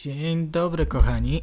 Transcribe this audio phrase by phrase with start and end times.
[0.00, 1.42] Dzień dobry, kochani.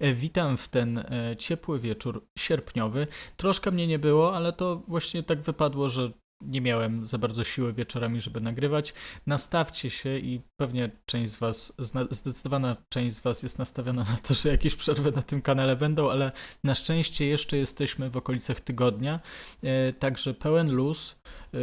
[0.14, 3.06] Witam w ten e, ciepły wieczór sierpniowy.
[3.36, 7.72] Troszkę mnie nie było, ale to właśnie tak wypadło, że nie miałem za bardzo siły
[7.72, 8.94] wieczorami, żeby nagrywać.
[9.26, 11.72] Nastawcie się i pewnie część z Was,
[12.10, 16.10] zdecydowana część z Was jest nastawiona na to, że jakieś przerwy na tym kanale będą,
[16.10, 16.32] ale
[16.64, 19.20] na szczęście jeszcze jesteśmy w okolicach tygodnia,
[19.62, 21.20] e, także pełen luz.
[21.54, 21.58] E,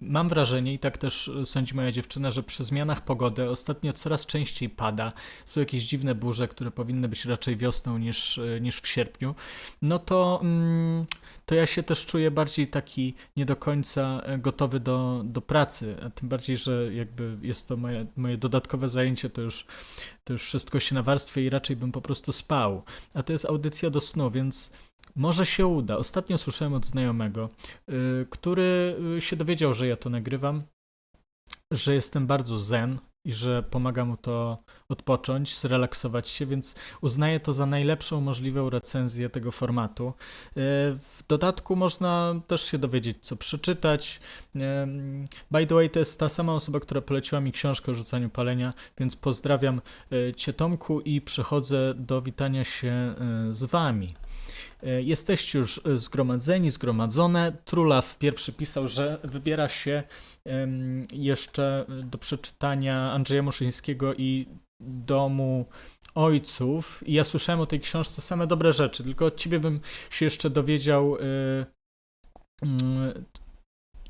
[0.00, 4.26] Mam wrażenie, i tak też e, sądzi moja dziewczyna, że przy zmianach pogody ostatnio coraz
[4.26, 5.12] częściej pada.
[5.44, 9.34] Są jakieś dziwne burze, które powinny być raczej wiosną niż, e, niż w sierpniu.
[9.82, 11.06] No to, mm,
[11.46, 15.96] to ja się też czuję bardziej taki nie do końca e, gotowy do, do pracy.
[16.06, 19.66] A tym bardziej, że jakby jest to moje, moje dodatkowe zajęcie, to już,
[20.28, 22.82] to już wszystko się nawarstwia i raczej bym po prostu spał.
[23.14, 24.72] A to jest audycja do snu, więc
[25.16, 25.96] może się uda.
[25.96, 27.48] Ostatnio słyszałem od znajomego,
[27.88, 30.62] y, który y, się dowiedział, że ja to nagrywam,
[31.70, 37.52] że jestem bardzo zen i że pomaga mu to odpocząć, zrelaksować się, więc uznaję to
[37.52, 40.08] za najlepszą możliwą recenzję tego formatu.
[40.08, 40.12] Y,
[40.96, 44.20] W dodatku można też się dowiedzieć, co przeczytać.
[44.56, 48.30] Ym, By the way, to jest ta sama osoba, która poleciła mi książkę o rzucaniu
[48.30, 49.80] palenia, więc pozdrawiam
[50.12, 53.14] y, Cię Tomku i przechodzę do witania się
[53.50, 54.14] z Wami.
[54.82, 57.52] E, Jesteście już e, zgromadzeni, zgromadzone.
[57.64, 60.02] Trulaw pierwszy pisał, że wybiera się
[61.12, 64.46] jeszcze do przeczytania Andrzeja Muszyńskiego i
[64.80, 65.66] Domu
[66.14, 67.02] Ojców.
[67.06, 70.50] I ja słyszałem o tej książce same dobre rzeczy, tylko od ciebie bym się jeszcze
[70.50, 71.20] dowiedział, y,
[72.62, 73.24] mm,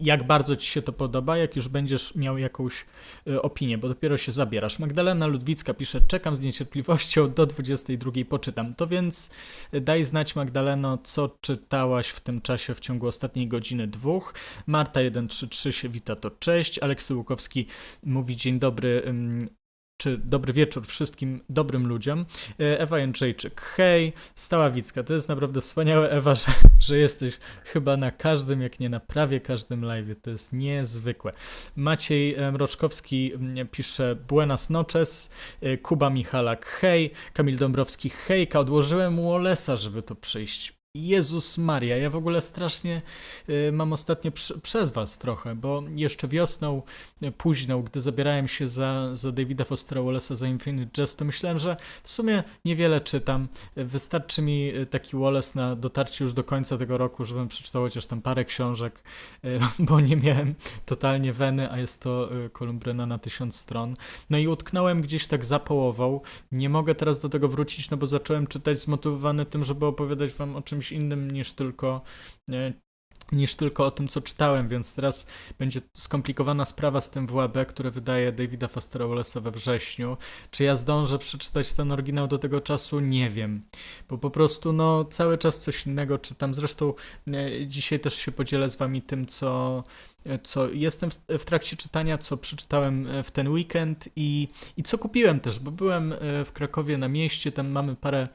[0.01, 2.87] jak bardzo ci się to podoba, jak już będziesz miał jakąś
[3.27, 4.79] y, opinię, bo dopiero się zabierasz.
[4.79, 8.75] Magdalena Ludwicka pisze, czekam z niecierpliwością, do 22 poczytam.
[8.75, 9.31] To więc
[9.75, 14.35] y, daj znać Magdaleno, co czytałaś w tym czasie w ciągu ostatniej godziny dwóch.
[14.67, 16.79] Marta 133 się wita, to cześć.
[16.79, 17.67] Aleksy Łukowski
[18.05, 19.03] mówi dzień dobry,
[19.99, 22.25] czy dobry wieczór wszystkim dobrym ludziom.
[22.61, 24.13] Y, Ewa Jędrzejczyk, hej.
[24.35, 29.01] Staławicka, to jest naprawdę wspaniałe, Ewa, że, że jesteś chyba na każdym, jak nie na
[29.01, 30.20] prawie każdym live.
[30.23, 31.33] To jest niezwykłe.
[31.77, 33.33] Maciej e, Mroczkowski
[33.70, 40.14] pisze Buenas noches, E, Kuba Michalak, hej, Kamil Dąbrowski, hejka, odłożyłem mu Olesa, żeby to
[40.14, 40.77] przyjść.
[41.07, 43.03] Jezus Maria, ja w ogóle strasznie
[43.48, 46.83] y, mam ostatnio prze, przez was trochę, bo jeszcze wiosną,
[47.23, 51.58] y, późną, gdy zabierałem się za, za Davida Fostera Wallace'a za Infinite Jest, to myślałem,
[51.58, 53.48] że w sumie niewiele czytam.
[53.77, 58.07] Wystarczy mi y, taki Wallace na dotarcie już do końca tego roku, żebym przeczytał chociaż
[58.07, 59.03] tam parę książek,
[59.79, 60.55] bo nie miałem
[60.87, 63.97] totalnie weny, a jest to Kolumbryna na tysiąc stron.
[64.31, 66.20] No i utknąłem gdzieś tak za połową.
[66.53, 70.57] Nie mogę teraz do tego wrócić, no bo zacząłem czytać zmotywowany tym, żeby opowiadać wam
[70.57, 72.03] o czymś innym niż tylko
[73.33, 75.27] niż tylko o tym, co czytałem, więc teraz
[75.59, 80.17] będzie skomplikowana sprawa z tym WAB, które wydaje Davida Fostera Wallace'a we wrześniu.
[80.51, 83.01] Czy ja zdążę przeczytać ten oryginał do tego czasu?
[83.01, 83.63] Nie wiem,
[84.09, 86.55] bo po prostu no cały czas coś innego czytam.
[86.55, 86.95] Zresztą
[87.29, 89.83] e, dzisiaj też się podzielę z wami tym, co
[90.42, 95.40] co jestem w, trakcie czytania, co przeczytałem e, w ten weekend i, i co kupiłem
[95.40, 98.28] też, bo byłem e, w Krakowie na mieście, tam mamy parę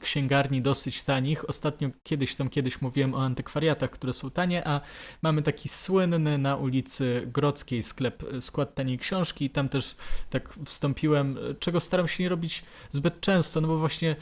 [0.00, 1.48] księgarni dosyć tanich.
[1.48, 4.80] Ostatnio kiedyś tam kiedyś mówiłem o antykwariatach, które są tanie, a
[5.22, 9.96] mamy taki słynny na ulicy Grodzkiej sklep skład taniej książki i tam też
[10.30, 14.16] tak wstąpiłem, czego staram się nie robić zbyt często, no bo właśnie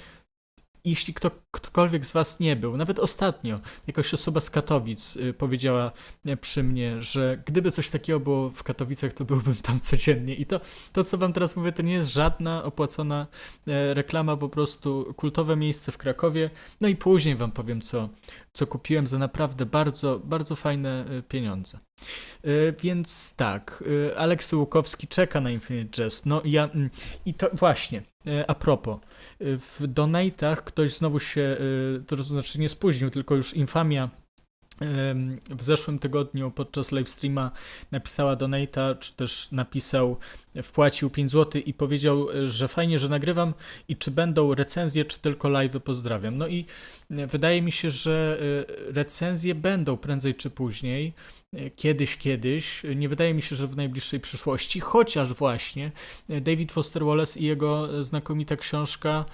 [0.84, 5.92] jeśli kto, ktokolwiek z Was nie był, nawet ostatnio jakaś osoba z Katowic y, powiedziała
[6.28, 10.34] y, przy mnie, że gdyby coś takiego było w Katowicach, to byłbym tam codziennie.
[10.34, 10.60] I to,
[10.92, 13.26] to co Wam teraz mówię, to nie jest żadna opłacona
[13.66, 16.50] e, reklama, po prostu kultowe miejsce w Krakowie.
[16.80, 18.08] No i później Wam powiem, co,
[18.52, 21.78] co kupiłem za naprawdę bardzo, bardzo fajne pieniądze.
[22.80, 23.84] Więc tak,
[24.16, 26.26] Aleksy Łukowski czeka na Infinite Jest.
[26.26, 26.90] No ja, mm,
[27.26, 28.02] i to właśnie,
[28.46, 28.98] a propos,
[29.40, 31.56] w donate'ach ktoś znowu się, e,
[32.06, 34.10] to znaczy nie spóźnił, tylko już infamia
[35.50, 37.50] w zeszłym tygodniu podczas livestreama
[37.92, 40.16] napisała donate'a, czy też napisał,
[40.62, 43.54] wpłacił 5 zł i powiedział, że fajnie, że nagrywam
[43.88, 46.38] i czy będą recenzje, czy tylko live'y, pozdrawiam.
[46.38, 46.66] No i
[47.10, 48.38] e, wydaje mi się, że
[48.90, 51.12] e, recenzje będą prędzej czy później,
[51.76, 52.82] kiedyś, kiedyś.
[52.96, 55.92] Nie wydaje mi się, że w najbliższej przyszłości, chociaż właśnie
[56.28, 59.24] David Foster Wallace i jego znakomita książka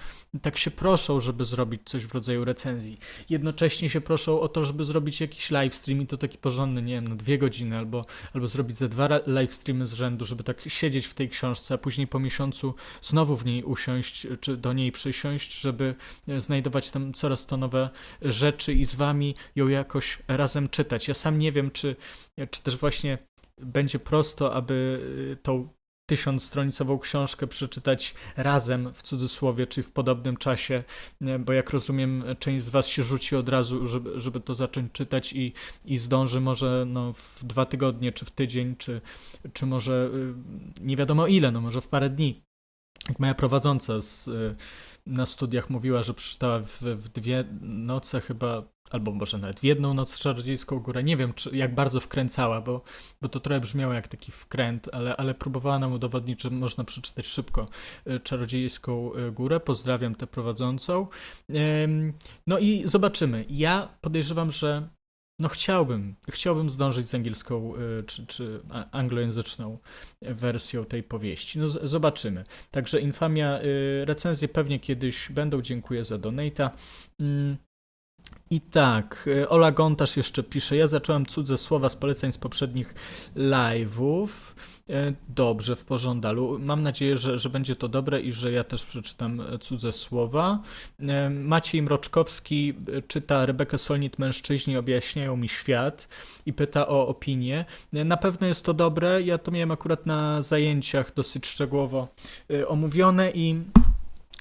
[0.41, 2.99] tak się proszą, żeby zrobić coś w rodzaju recenzji.
[3.29, 6.93] Jednocześnie się proszą o to, żeby zrobić jakiś live stream i to taki porządny, nie
[6.93, 10.61] wiem, na dwie godziny albo, albo zrobić ze dwa live streamy z rzędu, żeby tak
[10.67, 14.91] siedzieć w tej książce, a później po miesiącu znowu w niej usiąść, czy do niej
[14.91, 15.95] przysiąść, żeby
[16.37, 17.89] znajdować tam coraz to nowe
[18.21, 21.07] rzeczy i z wami ją jakoś razem czytać.
[21.07, 21.95] Ja sam nie wiem, czy,
[22.51, 23.17] czy też właśnie
[23.57, 24.99] będzie prosto, aby
[25.31, 25.69] y, tą
[26.11, 30.83] tysiącstronicową książkę przeczytać razem, w cudzysłowie, czy w podobnym czasie,
[31.39, 35.33] bo jak rozumiem, część z Was się rzuci od razu, żeby, żeby to zacząć czytać
[35.33, 35.53] i,
[35.85, 39.01] i zdąży może no, w dwa tygodnie, czy w tydzień, czy,
[39.53, 40.33] czy może y,
[40.81, 42.43] nie wiadomo ile, no może w parę dni.
[43.09, 44.55] Jak moja prowadząca z, y,
[45.05, 49.93] na studiach mówiła, że przeczytała w, w dwie noce chyba, albo może nawet w jedną
[49.93, 51.03] noc Czarodziejską Górę.
[51.03, 52.81] Nie wiem, czy, jak bardzo wkręcała, bo,
[53.21, 57.25] bo to trochę brzmiało jak taki wkręt, ale, ale próbowała nam udowodnić, że można przeczytać
[57.25, 57.67] szybko
[58.07, 59.59] y, Czarodziejską y, Górę.
[59.59, 61.07] Pozdrawiam tę prowadzącą.
[62.47, 63.45] No i zobaczymy.
[63.49, 64.89] Ja podejrzewam, że
[65.39, 68.61] no chciałbym, chciałbym zdążyć z angielską y, czy, czy
[68.91, 69.77] anglojęzyczną
[70.21, 71.59] wersją tej powieści.
[71.59, 72.43] No z- zobaczymy.
[72.71, 73.59] Także Infamia,
[74.03, 75.61] recenzje pewnie kiedyś będą.
[75.61, 76.71] Dziękuję za donata.
[78.49, 82.95] I tak, y, Ola Gontarz jeszcze pisze, ja zacząłem cudze słowa z poleceń z poprzednich
[83.35, 84.27] live'ów.
[84.89, 86.59] E, Dobrze, w pożądalu.
[86.59, 90.59] Mam nadzieję, że, że będzie to dobre i że ja też przeczytam e, cudze słowa.
[91.29, 92.73] Maciej Mroczkowski
[93.07, 96.07] czyta Rebekę Solnit Mężczyźni objaśniają mi świat
[96.45, 97.65] i pyta o opinię.
[97.93, 99.21] Na pewno jest to dobre.
[99.21, 102.07] Ja to miałem akurat na zajęciach dosyć szczegółowo
[102.67, 103.55] omówione i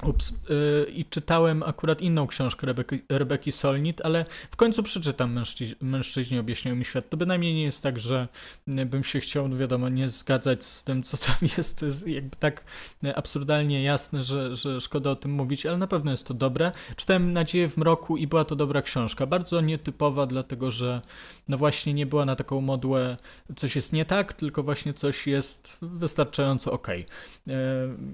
[0.03, 5.77] Ups, yy, i czytałem akurat inną książkę Rebeki, Rebeki Solnit, ale w końcu przeczytam mężczyźni,
[5.81, 7.11] mężczyźni objaśniają mi świat.
[7.11, 8.29] To bynajmniej nie jest tak, że
[8.69, 11.79] y, bym się chciał, no wiadomo, nie zgadzać z tym, co tam jest.
[11.79, 12.65] To jest jakby tak
[13.05, 16.73] y, absurdalnie jasne, że, że szkoda o tym mówić, ale na pewno jest to dobre.
[16.97, 19.27] Czytałem Nadzieję w mroku i była to dobra książka.
[19.27, 21.01] Bardzo nietypowa, dlatego że
[21.49, 23.17] no właśnie nie była na taką modłę
[23.57, 27.07] coś jest nie tak, tylko właśnie coś jest wystarczająco okej.
[27.49, 27.55] E,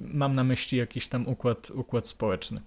[0.00, 2.61] Mam na myśli jakiś tam układ, układ społeczny.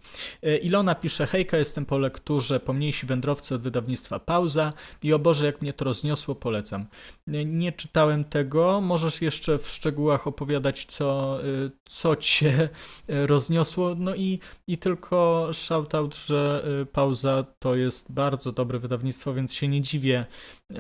[0.44, 4.74] E, Ilona pisze, hejka, jestem po lekturze Pomniejsi wędrowcy od wydawnictwa Pauza
[5.04, 6.86] i o Boże, jak mnie to rozniosło, polecam.
[7.28, 11.46] E, Nie czytałem tego, możesz jeszcze w szczegółach opowiadać, co, e,
[11.86, 12.70] co cię
[13.08, 19.68] rozniosło, no i, i tylko shoutout, że Pauza to jest bardzo dobre wydawnictwo, więc się
[19.68, 20.26] nie dziwię,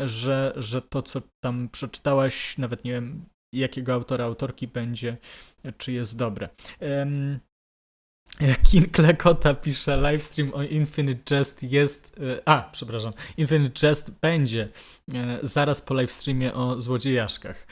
[0.05, 5.17] że, że to, co tam przeczytałaś, nawet nie wiem, jakiego autora, autorki będzie,
[5.77, 6.49] czy jest dobre.
[6.81, 7.39] Um,
[8.71, 12.19] Kin Klekota pisze, livestream o Infinite Jest jest...
[12.19, 14.69] e, A, przepraszam, Infinite Jest będzie
[15.13, 17.67] e, zaraz po livestreamie o złodziejaszkach.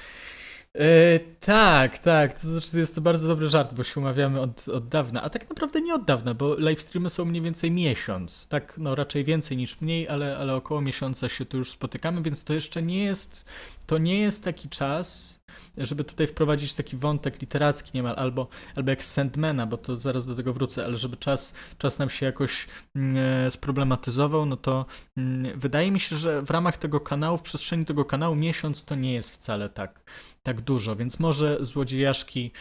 [0.76, 4.88] E, tak, tak, to znaczy jest to bardzo dobry żart, bo się umawiamy od, od
[4.88, 8.96] dawna, a tak naprawdę nie od dawna, bo livestreamy są mniej więcej miesiąc, tak, no
[8.96, 12.82] raczej więcej niż mniej, ale, ale około miesiąca się tu już spotykamy, więc to jeszcze
[12.82, 13.46] nie jest,
[13.86, 15.37] to nie jest taki czas,
[15.78, 20.36] żeby tutaj wprowadzić taki wątek literacki niemal, albo, albo jak Sandmana, bo to zaraz do
[20.36, 24.86] tego wrócę, ale żeby czas, czas nam się jakoś mm, e, sproblematyzował, no to
[25.18, 28.96] mm, wydaje mi się, że w ramach tego kanału, w przestrzeni tego kanału miesiąc to
[28.96, 30.12] nie jest wcale tak,
[30.44, 32.52] tak dużo, więc może złodziejaszki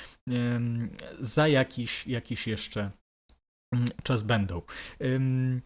[1.20, 2.90] za jakiś, jakiś jeszcze
[3.74, 4.62] mm, czas będą.
[5.02, 5.62] Ym,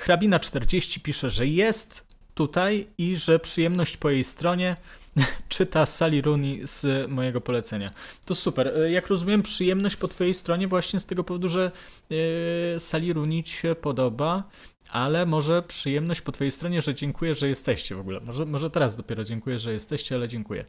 [0.00, 4.76] Hrabina 40 pisze, że jest tutaj i że przyjemność po jej stronie
[5.48, 7.92] czyta Sally Rooney z mojego polecenia.
[8.24, 8.68] To super.
[8.78, 11.70] E, Jak rozumiem, przyjemność po twojej stronie właśnie z tego powodu, że
[12.10, 14.48] yy, Sally Rooney ci się podoba,
[14.90, 18.20] ale może przyjemność po twojej stronie, że dziękuję, że jesteście w ogóle.
[18.20, 20.64] Może, może teraz dopiero dziękuję, że jesteście, ale dziękuję.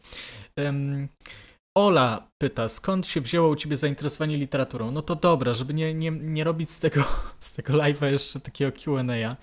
[1.77, 4.91] Ola pyta, skąd się wzięło u ciebie zainteresowanie literaturą?
[4.91, 7.03] No to dobra, żeby nie, nie, nie robić z tego,
[7.39, 9.35] z tego live'a jeszcze takiego Q&A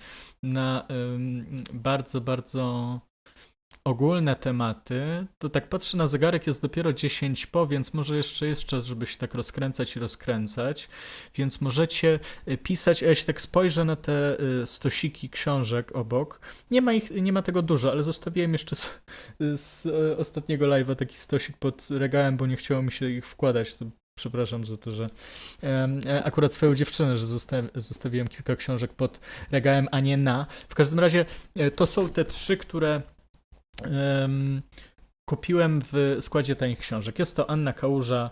[0.43, 2.99] na ym, bardzo, bardzo
[3.87, 8.65] ogólne tematy, to tak patrzę na zegarek, jest dopiero 10 po, więc może jeszcze jest
[8.65, 10.89] czas, żeby się tak rozkręcać i rozkręcać,
[11.35, 16.39] więc możecie y, pisać, ja się tak spojrzę na te y, stosiki książek obok.
[16.71, 18.99] Nie ma ich, nie ma tego dużo, ale zostawiłem jeszcze z,
[19.55, 23.75] z y, ostatniego live'a taki stosik pod regałem, bo nie chciało mi się ich wkładać,
[23.75, 23.85] to
[24.17, 25.09] Przepraszam za to, że
[25.63, 29.19] e, akurat swoją dziewczynę, że zosta zostawiłem kilka książek pod
[29.51, 30.45] regałem, a nie na.
[30.69, 31.25] W każdym razie
[31.55, 33.01] e, to są te trzy, które
[35.25, 37.19] kupiłem w składzie tanich książek.
[37.19, 38.29] Jest to Anna Kałuża,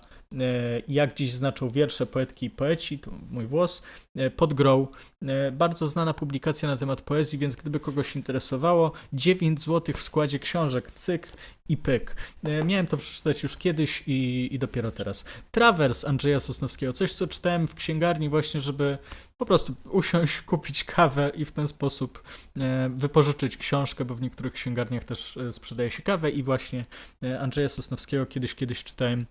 [0.87, 3.81] Jak dziś znaczą wiersze poetki i poeci, to mój włos,
[4.15, 4.87] e, pod grą.
[5.21, 10.39] E, bardzo znana publikacja na temat poezji, więc gdyby kogoś interesowało, 9 zł w składzie
[10.39, 11.31] książek, cyk
[11.69, 12.15] i pyk.
[12.43, 15.25] E, Miałem to przeczytać już kiedyś i, i dopiero teraz.
[15.51, 18.97] Trawers Andrzeja Sosnowskiego, coś co czytałem w księgarni właśnie, żeby
[19.37, 22.23] po prostu usiąść, kupić kawę i w ten sposób
[22.57, 26.85] e, wypożyczyć książkę, bo w niektórych księgarniach też e, sprzedaje się kawę i właśnie
[27.23, 29.25] e, Andrzeja Sosnowskiego kiedyś, kiedyś czytałem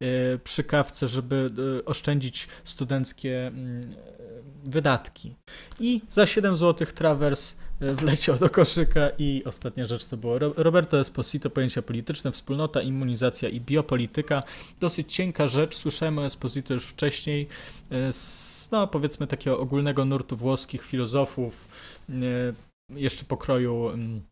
[0.00, 4.18] e, przy kawce, żeby e, oszczędzić studenckie mm, e,
[4.64, 5.34] wydatki.
[5.80, 10.54] I za 7 zł Travers e, wleciał do koszyka i ostatnia rzecz to było Ro-
[10.56, 14.42] Roberto Esposito, pojęcia polityczne, wspólnota, immunizacja i biopolityka.
[14.80, 17.48] Dosyć cienka rzecz, słyszałem o Esposito już wcześniej,
[17.90, 21.68] e, z, no powiedzmy takiego ogólnego nurtu włoskich filozofów,
[22.10, 24.22] e, jeszcze pokroju mm,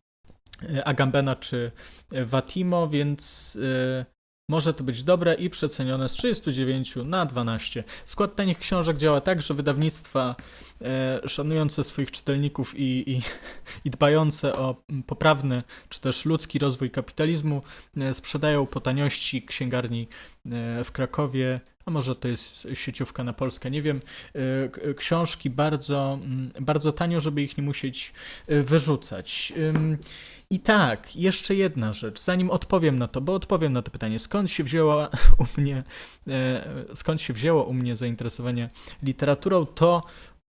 [0.69, 1.71] e, Agambena czy
[2.11, 4.16] e, Watimo, więc e,
[4.49, 7.83] może to być dobre i przecenione z 39 na 12.
[8.05, 10.35] Skład tanich książek działa tak, że wydawnictwa
[10.81, 13.21] e, szanujące swoich czytelników i, i,
[13.85, 14.75] i dbające o
[15.07, 17.61] poprawny czy też ludzki rozwój kapitalizmu
[17.97, 20.07] e, sprzedają po taniości księgarni
[20.45, 24.01] e, w Krakowie, a może to jest sieciówka na Polskę, nie wiem,
[24.33, 28.13] e, k- książki bardzo, mm, bardzo tanio, żeby ich nie musieć
[28.47, 29.53] e, wyrzucać.
[30.49, 34.51] I tak, jeszcze jedna rzecz, zanim odpowiem na to, bo odpowiem na to pytanie, skąd
[34.51, 35.09] się wzięła
[35.57, 35.83] u mnie,
[36.27, 36.65] e,
[36.95, 38.69] skąd się wzięło u mnie zainteresowanie
[39.03, 40.03] literaturą, to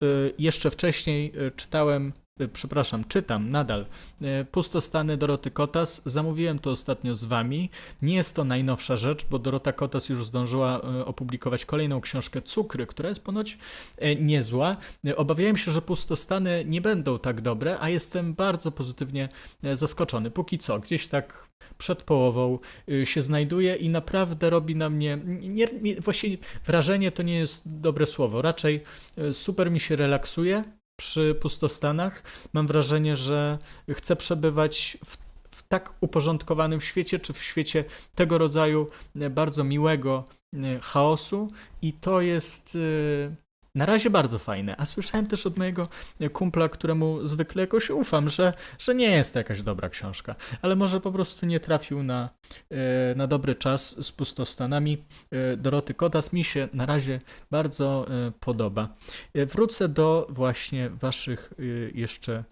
[0.03, 0.07] e,
[0.39, 3.85] jeszcze wcześniej e, czytałem, e, przepraszam, czytam nadal
[4.21, 6.01] e, Pustostany Doroty Kotas.
[6.05, 7.69] Zamówiłem to ostatnio z wami.
[8.01, 12.85] Nie jest to najnowsza rzecz, bo Dorota Kotas już zdążyła e, opublikować kolejną książkę Cukry,
[12.85, 13.57] która jest ponoć
[13.97, 14.77] e, niezła.
[15.07, 19.29] E, Obawiałem się, że Pustostany nie będą tak dobre, a jestem bardzo pozytywnie
[19.63, 20.31] e, zaskoczony.
[20.31, 22.59] Póki co, gdzieś tak przed połową
[23.03, 28.05] się znajduje i naprawdę robi na mnie, nie, nie, właściwie wrażenie to nie jest dobre
[28.05, 28.83] słowo, raczej
[29.31, 30.63] super mi się relaksuje
[30.95, 32.23] przy pustostanach.
[32.53, 33.57] Mam wrażenie, że
[33.91, 35.17] chcę przebywać w,
[35.51, 37.83] w tak uporządkowanym świecie, czy w świecie
[38.15, 38.87] tego rodzaju
[39.21, 40.25] y, bardzo miłego
[40.55, 43.35] y, chaosu i to jest y,
[43.75, 44.75] na razie bardzo fajne.
[44.77, 45.88] A słyszałem też od mojego
[46.34, 51.01] kumpla, któremu zwykle jakoś ufam, że, że nie jest to jakaś dobra książka, ale może
[51.01, 52.29] po prostu nie trafił na,
[52.70, 56.34] e, na dobry czas z pustostanami e, Doroty Kotas.
[56.34, 57.20] Mi się na razie
[57.51, 58.96] bardzo e, podoba.
[59.36, 61.53] Wrócę do właśnie Waszych
[61.94, 62.44] jeszcze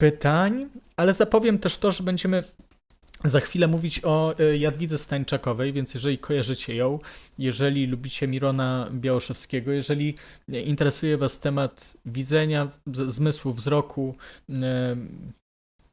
[0.00, 2.44] pytań, ale zapowiem też to, że będziemy
[3.24, 6.98] za chwilę mówić o e, Jadwidze Stańczakowej, więc jeżeli kojarzycie ją,
[7.38, 10.14] jeżeli lubicie Mirona Białoszewskiego, jeżeli
[10.52, 14.14] e, interesuje Was temat widzenia, zmysłu wzroku,
[14.50, 14.96] e,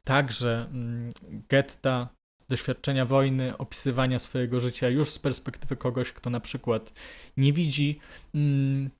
[0.04, 1.10] także mm,
[1.48, 2.08] getta,
[2.48, 6.92] doświadczenia wojny, opisywania swojego życia już z perspektywy kogoś, kto na przykład
[7.36, 7.98] nie widzi,
[8.34, 8.90] mm,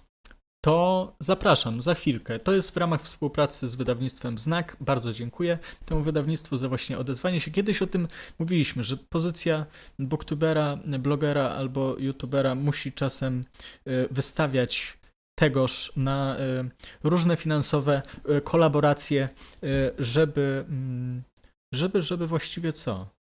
[0.67, 2.39] to zapraszam za chwilkę.
[2.39, 4.77] To jest w ramach współpracy z wydawnictwem Znak.
[4.81, 7.51] Bardzo dziękuję temu wydawnictwu za właśnie odezwanie się.
[7.51, 8.09] Kiedyś o tym
[8.39, 9.67] mówiliśmy, że pozycja
[9.99, 13.45] booktubera, blogera albo youtubera musi czasem
[13.89, 14.99] y, wystawiać
[15.39, 16.71] tegoż na y,
[17.05, 19.29] różne finansowe y, kolaboracje,
[19.99, 21.23] żeby, mm,
[21.75, 23.16] żeby, żeby właściwie co?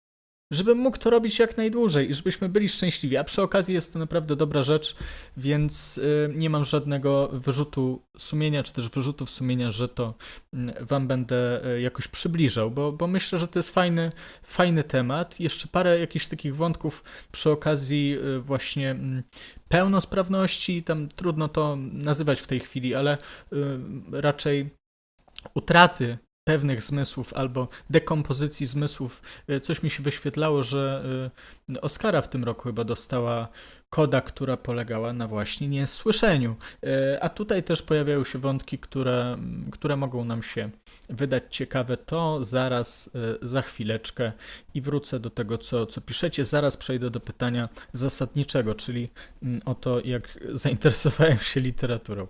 [0.53, 3.17] Żebym mógł to robić jak najdłużej i żebyśmy byli szczęśliwi.
[3.17, 4.97] A przy okazji jest to naprawdę dobra rzecz,
[5.37, 10.15] więc y, nie mam żadnego wyrzutu sumienia, czy też wyrzutów sumienia, że to
[10.53, 15.41] mm, wam będę y, jakoś przybliżał, bo, bo myślę, że to jest fajny, fajny temat.
[15.41, 19.23] Jeszcze parę jakichś takich wątków przy okazji y, właśnie mm,
[19.69, 23.19] pełnosprawności, tam trudno to nazywać w tej chwili, ale
[24.13, 24.71] raczej
[25.55, 29.23] utraty pewnych zmysłów albo dekompozycji zmysłów.
[29.51, 31.05] Y, Coś mi się wyświetlało, że
[31.73, 33.49] y, Oscara w tym roku chyba dostała
[33.91, 36.57] koda, która polegała na właśnie niesłyszeniu.
[36.85, 39.37] Y, A tutaj też pojawiają się wątki, które,
[39.73, 40.71] które mogą nam się
[41.09, 41.97] wydać ciekawe.
[41.97, 43.11] To zaraz,
[43.43, 44.33] za chwileczkę
[44.75, 46.45] i wrócę do tego, co, co piszecie.
[46.45, 49.09] Zaraz przejdę do pytania zasadniczego, czyli
[49.43, 52.27] mm, o to, jak zainteresowałem się literaturą.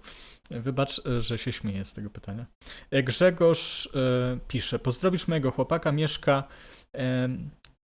[0.61, 2.47] Wybacz, y, że się śmieję z tego pytania.
[2.91, 6.49] E, Grzegorz e, pisze: Pozdrowisz mojego chłopaka, Mieszka.
[6.97, 7.29] E,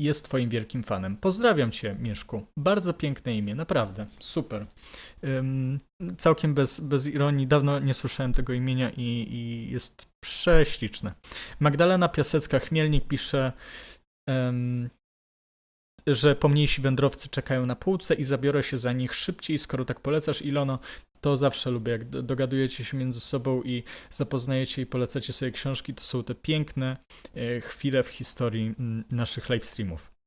[0.00, 1.17] jest Twoim wielkim fanem.
[1.17, 2.47] Pozdrawiam Cię, Mieszku.
[2.59, 4.07] Bardzo piękne imię, naprawdę.
[4.21, 4.67] Super.
[6.19, 11.14] Całkiem bez, bez ironii, dawno nie słyszałem tego imienia i, i jest prześliczne.
[11.61, 13.52] Magdalena Piasecka-Chmielnik pisze.
[16.07, 20.42] Że pomniejsi wędrowcy czekają na półce i zabiorę się za nich szybciej, skoro tak polecasz,
[20.42, 20.78] Ilono,
[21.21, 25.95] to zawsze lubię, jak do- dogadujecie się między sobą i zapoznajecie i polecacie sobie książki,
[25.95, 26.97] to są te piękne
[27.35, 30.20] e, chwile w historii mm, naszych livestreamów.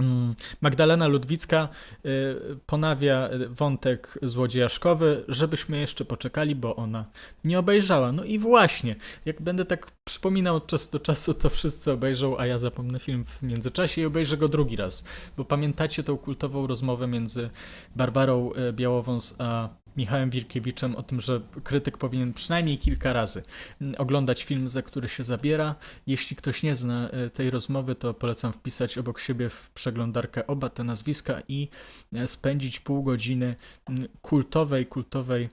[0.00, 1.68] Mm, Magdalena Ludwicka
[2.04, 7.04] y, ponawia wątek złodziejaszkowy, żebyśmy jeszcze poczekali, bo ona
[7.44, 8.12] nie obejrzała.
[8.12, 12.46] No i właśnie, jak będę tak przypominał od czasu do czasu, to wszyscy obejrzą, a
[12.46, 15.04] ja zapomnę film w międzyczasie i obejrzę go drugi raz.
[15.36, 17.50] Bo pamiętacie tą kultową rozmowę między
[17.96, 19.68] Barbarą y, Białowąs a
[20.00, 23.42] Michałem Wilkiewiczem o tym, że krytyk powinien przynajmniej kilka razy
[23.80, 25.74] mm, oglądać film, za który się zabiera.
[26.06, 30.68] Jeśli ktoś nie zna e, tej rozmowy, to polecam wpisać obok siebie w przeglądarkę oba
[30.68, 31.68] te nazwiska i
[32.14, 33.56] e, spędzić pół godziny
[33.88, 35.48] mm, kultowej, kultowej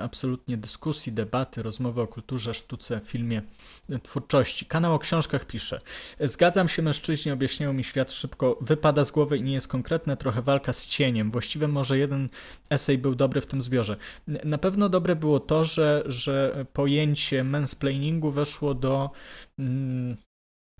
[0.00, 3.42] absolutnie dyskusji, debaty, rozmowy o kulturze, sztuce, filmie,
[3.90, 4.66] e, twórczości.
[4.66, 5.80] Kanał o książkach pisze.
[6.20, 10.42] Zgadzam się, mężczyźni objaśniają mi świat szybko, wypada z głowy i nie jest konkretne, trochę
[10.42, 11.30] walka z cieniem.
[11.30, 12.28] Właściwie może jeden
[12.70, 13.96] esej był dobry w tym zbiorze.
[14.44, 19.10] Na pewno dobre było to, że, że pojęcie mansplainingu weszło do,
[19.58, 20.16] mm,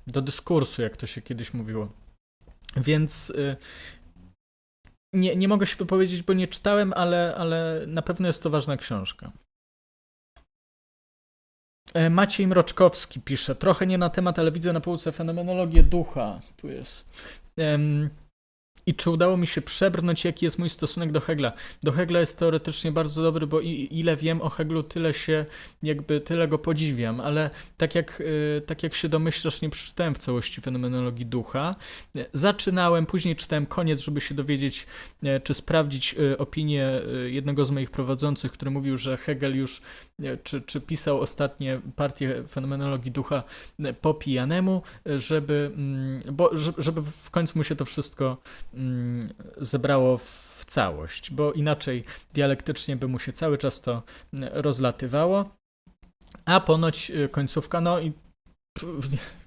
[0.06, 1.88] do dyskursu, jak to się kiedyś mówiło.
[2.76, 3.56] Więc y,
[5.16, 8.76] nie, nie mogę się wypowiedzieć, bo nie czytałem, ale, ale na pewno jest to ważna
[8.76, 9.32] książka.
[11.94, 16.40] E, Maciej Mroczkowski pisze, trochę nie na temat, ale widzę na półce fenomenologię ducha.
[16.56, 17.04] Tu jest.
[17.58, 18.11] Em,
[18.88, 21.52] I czy udało mi się przebrnąć, jaki jest mój stosunek do Hegla?
[21.83, 25.47] Do Hegla jest teoretycznie bardzo dobry, bo i, ile wiem o Heglu, tyle się,
[25.83, 30.19] jakby tyle go podziwiam, ale tak jak, y, tak jak się domyślasz, nie przeczytałem w
[30.19, 31.75] całości fenomenologii ducha.
[32.33, 34.87] Zaczynałem, później czytałem koniec, żeby się dowiedzieć,
[35.23, 39.83] e, czy sprawdzić e, opinię e, jednego z moich prowadzących, który mówił, że Hegel już,
[40.43, 43.43] czy, czy pisał ostatnie partie fenomenologii ducha
[44.00, 44.83] po pijanemu,
[45.16, 48.37] żeby, mm, bo, że- żeby w końcu mu się to wszystko
[49.56, 52.04] zebrało w całość, bo inaczej
[52.35, 54.02] dialektycznie by mu się cały czas to
[54.33, 55.56] mm, rozlatywało.
[56.45, 58.12] A ponoć y, końcówka, no i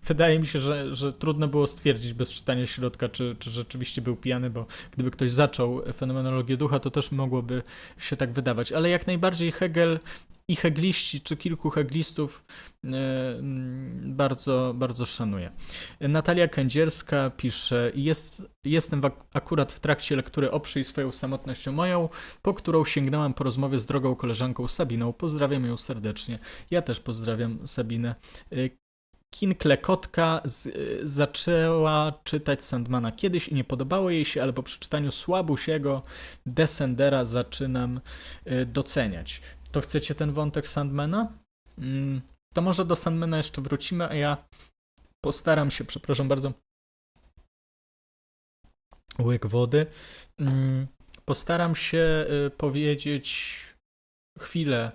[0.03, 4.15] wydaje mi się, że, że trudno było stwierdzić bez czytania środka, czy, czy rzeczywiście był
[4.15, 7.63] pijany, bo gdyby ktoś zaczął fenomenologię ducha, to też mogłoby
[7.97, 8.71] się tak wydawać.
[8.71, 9.99] Ale jak najbardziej Hegel
[10.47, 12.45] i hegliści, czy kilku heglistów
[12.83, 15.51] mm, bardzo, bardzo szanuję.
[16.01, 22.09] Natalia Kędzierska pisze, jest, jestem w, ak- akurat w trakcie lektury Oprzyj swoją samotnością moją,
[22.41, 25.13] po którą sięgnęłam po rozmowie z drogą koleżanką Sabiną.
[25.13, 26.39] Pozdrawiam ją serdecznie.
[26.71, 28.15] Ja też pozdrawiam Sabinę.
[29.33, 34.63] Kinkle Kotka z, y, zaczęła czytać Sandmana kiedyś i nie podobało jej się, ale po
[34.63, 36.03] przeczytaniu Słabusiego
[36.45, 38.01] Descendera zaczynam
[38.47, 39.41] y, doceniać.
[39.71, 41.33] To chcecie ten wątek Sandmana?
[41.77, 42.21] Mm,
[42.53, 44.37] to może do Sandmana jeszcze wrócimy, a ja
[45.21, 46.53] postaram się, przepraszam bardzo,
[49.19, 49.85] łyk wody.
[50.39, 50.87] Mm,
[51.29, 53.59] Postaram się y, powiedzieć
[54.39, 54.91] chwilę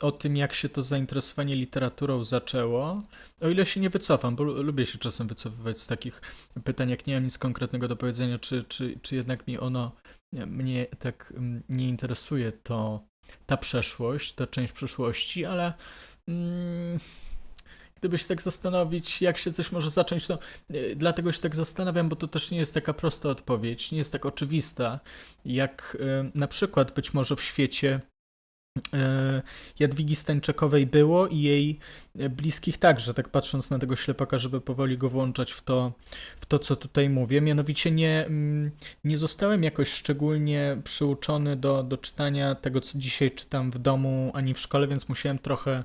[0.00, 3.02] o tym, jak się to zainteresowanie literaturą zaczęło.
[3.40, 6.22] O ile się nie wycofam, bo lu- lubię się czasem wycofywać z takich
[6.64, 9.92] pytań, jak nie mam nic konkretnego do powiedzenia, czy, czy, czy jednak mi ono
[10.32, 13.04] nie, mnie tak mm, nie interesuje, to
[13.46, 15.72] ta przeszłość, ta część przeszłości, ale
[16.28, 16.98] mm,
[17.96, 20.38] gdyby się tak zastanowić, jak się coś może zacząć, to
[20.74, 24.12] y, dlatego się tak zastanawiam, bo to też nie jest taka prosta odpowiedź, nie jest
[24.12, 25.00] tak oczywista,
[25.44, 28.00] jak y, na przykład być może w świecie
[29.78, 31.78] Jadwigi Stańczakowej było i jej
[32.18, 35.92] e, bliskich także, tak patrząc na tego ślepaka, żeby powoli go włączać w to,
[36.40, 37.40] w to co tutaj mówię.
[37.40, 38.70] Mianowicie nie, mm,
[39.04, 44.54] nie zostałem jakoś szczególnie przyuczony do, do czytania tego, co dzisiaj czytam w domu, ani
[44.54, 45.84] w szkole, więc musiałem trochę e,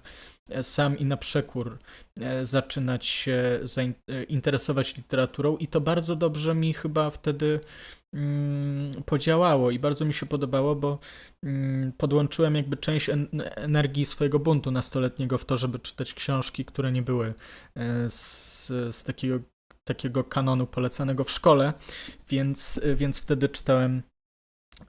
[0.62, 1.78] sam i na przekór
[2.20, 7.60] e, zaczynać się zainteresować literaturą i to bardzo dobrze mi chyba wtedy
[8.14, 11.00] mm, podziałało i bardzo mi się podobało, bo
[11.44, 16.92] mm, podłączyłem jakby część en- energii swojego buntu nastoletniego w to, żeby czytać książki, które
[16.92, 17.34] nie były
[17.76, 19.40] e, z, z takiego,
[19.84, 21.74] takiego kanonu polecanego w szkole,
[22.30, 24.02] więc, więc wtedy czytałem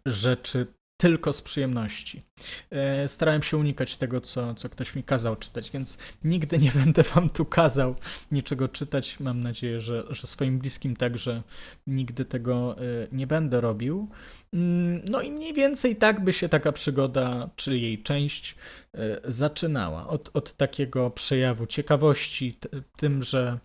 [0.06, 0.66] rzeczy
[1.04, 2.22] tylko z przyjemności.
[2.70, 7.02] E, Starałem się unikać tego, co, co ktoś mi kazał czytać, więc nigdy nie będę
[7.02, 7.94] wam tu kazał
[8.32, 9.20] niczego czytać.
[9.20, 11.42] Mam nadzieję, że, że swoim bliskim także
[11.86, 14.08] nigdy tego e, nie będę robił.
[14.52, 18.54] Mm, No i mniej więcej tak by się taka przygoda, czy jej część,
[18.94, 20.08] e, zaczynała.
[20.08, 22.58] Od, od takiego przejawu ciekawości
[22.96, 23.58] tym, że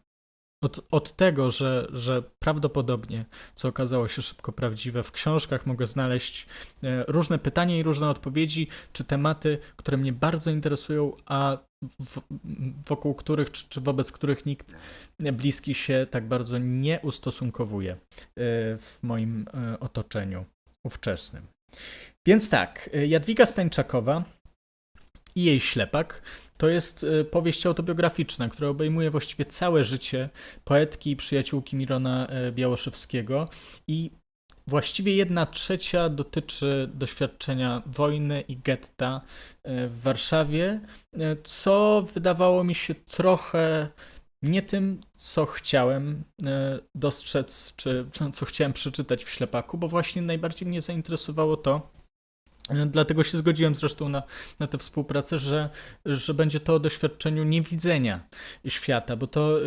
[0.61, 6.47] od, od tego, że, że prawdopodobnie, co okazało się szybko prawdziwe, w książkach mogę znaleźć
[6.83, 11.57] e, różne pytania i różne odpowiedzi, czy tematy, które mnie bardzo interesują, a
[11.99, 12.21] w,
[12.87, 14.75] wokół których, czy, czy wobec których nikt
[15.19, 17.97] bliski się tak bardzo nie ustosunkowuje e,
[18.77, 20.45] w moim e, otoczeniu
[20.83, 21.47] ówczesnym.
[22.27, 24.23] Więc tak, Jadwiga Stańczakowa
[25.39, 26.21] i jej ślepak
[26.57, 30.29] to jest e, powieść autobiograficzna, która obejmuje właściwie całe życie
[30.63, 33.49] poetki i przyjaciółki Mirona e, Białoszewskiego.
[33.87, 34.11] I
[34.67, 39.21] właściwie jedna trzecia dotyczy doświadczenia wojny i getta
[39.63, 40.79] e, w Warszawie,
[41.43, 43.89] co wydawało mi się trochę
[44.41, 46.23] nie tym, co chciałem
[46.95, 51.98] dostrzec, czy co chciałem przeczytać w ślepaku, bo właśnie najbardziej mnie zainteresowało to,
[52.87, 54.23] Dlatego się zgodziłem zresztą na,
[54.59, 55.69] na tę współpracę, że,
[56.05, 58.19] że będzie to o doświadczeniu niewidzenia
[58.67, 59.59] świata, bo to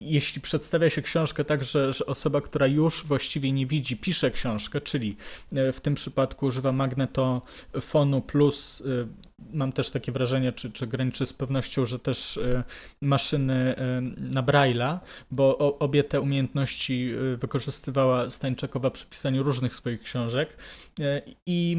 [0.00, 4.80] jeśli przedstawia się książkę tak, że, że osoba, która już właściwie nie widzi, pisze książkę,
[4.80, 5.16] czyli
[5.52, 9.08] e, w tym przypadku używa magnetofonu plus y,
[9.52, 12.62] mam też takie wrażenie, czy, czy graniczy z pewnością, że też y,
[13.00, 13.74] maszyny
[14.18, 14.98] na Braille'a,
[15.30, 20.56] bo obie te umiejętności wykorzystywała Stańczakowa przy pisaniu różnych swoich książek.
[21.46, 21.76] I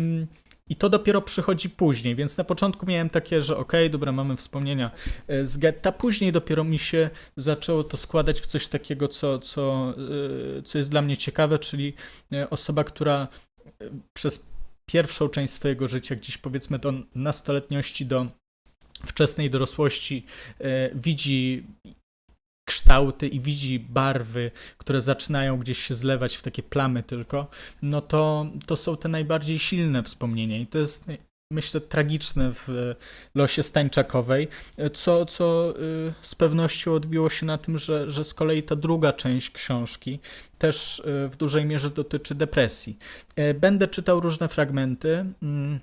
[0.70, 4.38] i to dopiero przychodzi później, więc na początku miałem takie, że okej, okay, dobra, mamy
[4.38, 4.92] wspomnienia
[5.28, 5.92] e, z getta.
[5.92, 9.94] Później dopiero mi się zaczęło to składać w coś takiego, co, co,
[10.58, 11.94] e, co jest dla mnie ciekawe, czyli
[12.34, 13.28] e, osoba, która
[14.14, 14.46] przez
[14.86, 18.28] pierwszą część swojego życia, gdzieś powiedzmy do nastoletniości, do
[19.06, 20.26] wczesnej dorosłości,
[20.96, 21.64] widzi
[22.68, 27.48] kształty i widzi barwy, które zaczynają gdzieś się zlewać w takie plamy tylko,
[27.82, 31.06] no to, to są te najbardziej silne wspomnienia i to jest
[31.52, 32.96] myślę tragiczne w
[33.36, 34.48] losie Stańczakowej,
[34.94, 39.14] co, co y, z pewnością odbiło się na tym, że, że z kolei ta druga
[39.14, 40.20] część książki
[40.58, 42.98] też w dużej mierze dotyczy depresji.
[43.56, 45.80] Będę czytał różne fragmenty mm,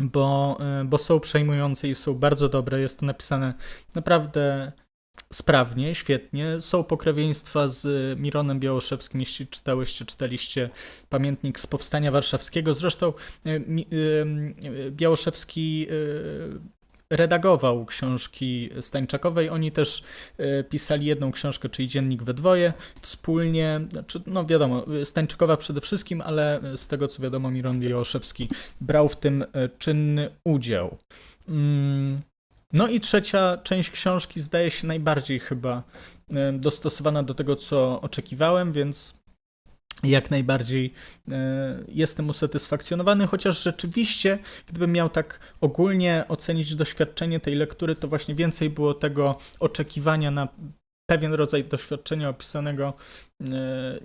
[0.00, 2.80] bo, bo są przejmujące i są bardzo dobre.
[2.80, 3.54] Jest to napisane
[3.94, 4.72] naprawdę
[5.32, 6.60] sprawnie, świetnie.
[6.60, 7.86] Są pokrewieństwa z
[8.18, 10.70] Mironem Białoszewskim, jeśli czytałyście, czytaliście
[11.08, 12.74] pamiętnik z Powstania Warszawskiego.
[12.74, 13.12] Zresztą
[13.46, 13.60] e, e,
[14.90, 19.50] Białoszewski e, redagował książki Stańczakowej.
[19.50, 20.04] Oni też
[20.70, 22.72] pisali jedną książkę, czyli Dziennik we dwoje,
[23.02, 23.80] wspólnie.
[23.90, 28.48] Znaczy, no wiadomo, Stańczakowa przede wszystkim, ale z tego co wiadomo, Miron Białoszewski
[28.80, 29.44] brał w tym
[29.78, 30.98] czynny udział.
[31.48, 32.22] Mm.
[32.72, 35.82] No i trzecia część książki zdaje się najbardziej chyba
[36.52, 39.22] dostosowana do tego, co oczekiwałem, więc
[40.02, 40.92] jak najbardziej
[41.30, 48.34] e, jestem usatysfakcjonowany, chociaż rzeczywiście, gdybym miał tak ogólnie ocenić doświadczenie tej lektury, to właśnie
[48.34, 50.48] więcej było tego oczekiwania na
[51.10, 52.92] pewien rodzaj doświadczenia opisanego
[53.40, 53.44] e,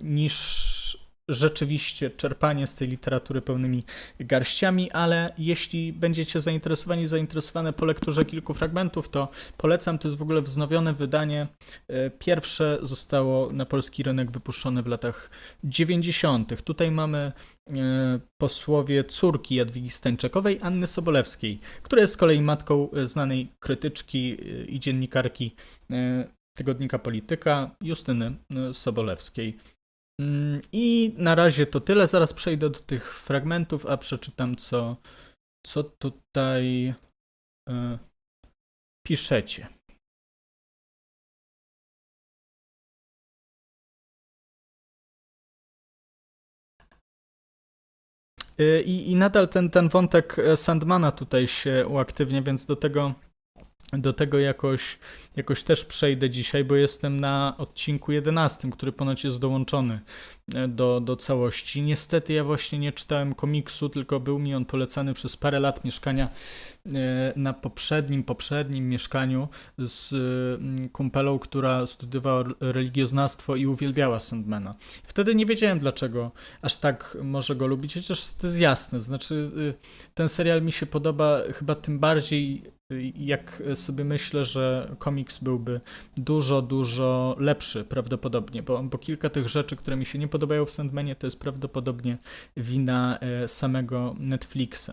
[0.02, 0.97] niż
[1.28, 3.82] rzeczywiście czerpanie z tej literatury pełnymi
[4.20, 9.98] garściami, ale jeśli będziecie zainteresowani, zainteresowane po lekturze kilku fragmentów, to polecam.
[9.98, 11.46] To jest w ogóle wznowione wydanie.
[11.88, 15.30] E, pierwsze zostało na polski rynek wypuszczone w latach
[15.64, 16.62] 90.
[16.62, 17.72] Tutaj mamy e,
[18.40, 24.36] posłowie córki Jadwigi Stańczakowej, Anny Sobolewskiej, która jest z kolei matką e, znanej krytyczki
[24.68, 25.54] i dziennikarki
[26.56, 28.34] tygodnika Polityka Justyny
[28.72, 29.58] Sobolewskiej.
[30.20, 32.06] Mm, I na razie to tyle.
[32.06, 34.96] Zaraz przejdę do tych fragmentów, a przeczytam, co,
[35.66, 36.94] co tutaj
[37.68, 37.98] y,
[39.06, 39.68] piszecie.
[48.58, 53.14] E, I, I nadal ten, ten wątek Sandmana tutaj się uaktywnia, więc do tego
[53.92, 54.98] do tego jakoś,
[55.36, 60.00] jakoś też przejdę dzisiaj, bo jestem na odcinku 11, który ponoć jest dołączony
[60.54, 61.82] e, do, do całości.
[61.82, 66.28] Niestety ja właśnie nie czytałem komiksu, tylko był mi on polecany przez parę lat mieszkania
[66.86, 69.48] e, na poprzednim, poprzednim mieszkaniu
[69.78, 70.12] z
[70.60, 74.74] mm, kumpelą, która studiowała religioznawstwo i uwielbiała Sandmana.
[75.04, 76.30] Wtedy nie wiedziałem dlaczego
[76.62, 79.00] aż tak może go lubić, chociaż to jest jasne.
[79.00, 79.74] Znaczy, y,
[80.14, 82.77] ten serial mi się podoba chyba tym bardziej
[83.14, 85.80] jak sobie myślę, że komiks byłby
[86.16, 90.70] dużo, dużo lepszy prawdopodobnie, bo, bo kilka tych rzeczy, które mi się nie podobają w
[90.70, 92.18] Sandmanie, to jest prawdopodobnie
[92.56, 94.90] wina e, samego Netflixa.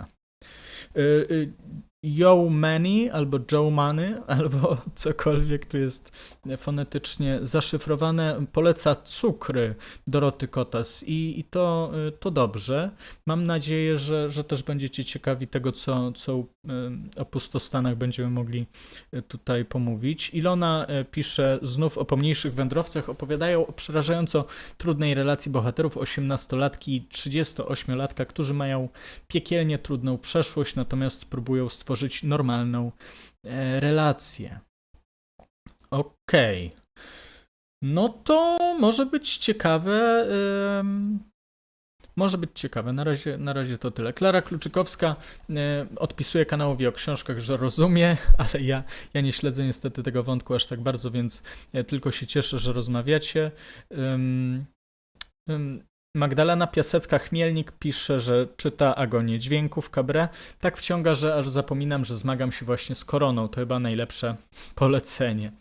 [2.06, 6.12] Yo Many albo Joe Money albo cokolwiek tu jest
[6.58, 9.76] fonetycznie zaszyfrowane poleca cukry
[10.08, 12.92] Doroty Kotas i, i to, to dobrze.
[13.26, 16.44] Mam nadzieję, że, że też będziecie ciekawi tego, co, co
[17.18, 18.66] o pustostanach będziemy mogli
[19.28, 20.30] tutaj pomówić.
[20.34, 24.46] Ilona pisze znów o pomniejszych wędrowcach, opowiadają o przerażająco
[24.78, 28.90] trudnej relacji bohaterów 18-latki i 38-latka, którzy mają
[29.28, 32.92] piekielnie trudną przeszłość, natomiast próbują stworzyć stworzyć normalną
[33.46, 34.60] e, relację.
[35.92, 36.68] Okej.
[36.68, 36.82] Okay.
[37.84, 40.26] No to może być ciekawe.
[42.16, 42.94] może być ciekawe.
[42.94, 44.14] Na razie, na razie to tyle.
[44.14, 45.16] Klara Kluczykowska
[45.50, 48.18] e, odpisuje kanałowi o książkach, że rozumie,
[48.54, 52.28] ale ja, ja nie śledzę niestety tego wątku aż tak bardzo, więc e, tylko się
[52.28, 53.52] cieszę, że rozmawiacie.
[56.16, 60.28] Magdalena Piasecka-Chmielnik pisze, że czyta agonię dźwięków Cabré.
[60.60, 63.48] Tak wciąga, że aż zapominam, że zmagam się właśnie z koroną.
[63.48, 64.36] To chyba najlepsze
[64.76, 65.52] polecenie.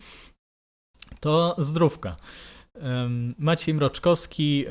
[1.20, 2.16] To zdrówka.
[3.38, 4.64] Maciej Mroczkowski,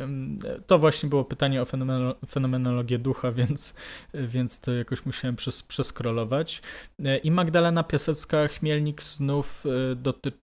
[0.68, 3.76] to właśnie było pytanie o fenomeno- fenomenologię ducha, więc,
[4.14, 6.62] więc to jakoś musiałem przes- przeskrolować.
[7.06, 10.43] E, I Magdalena Piasecka-Chmielnik znów e, doty- e,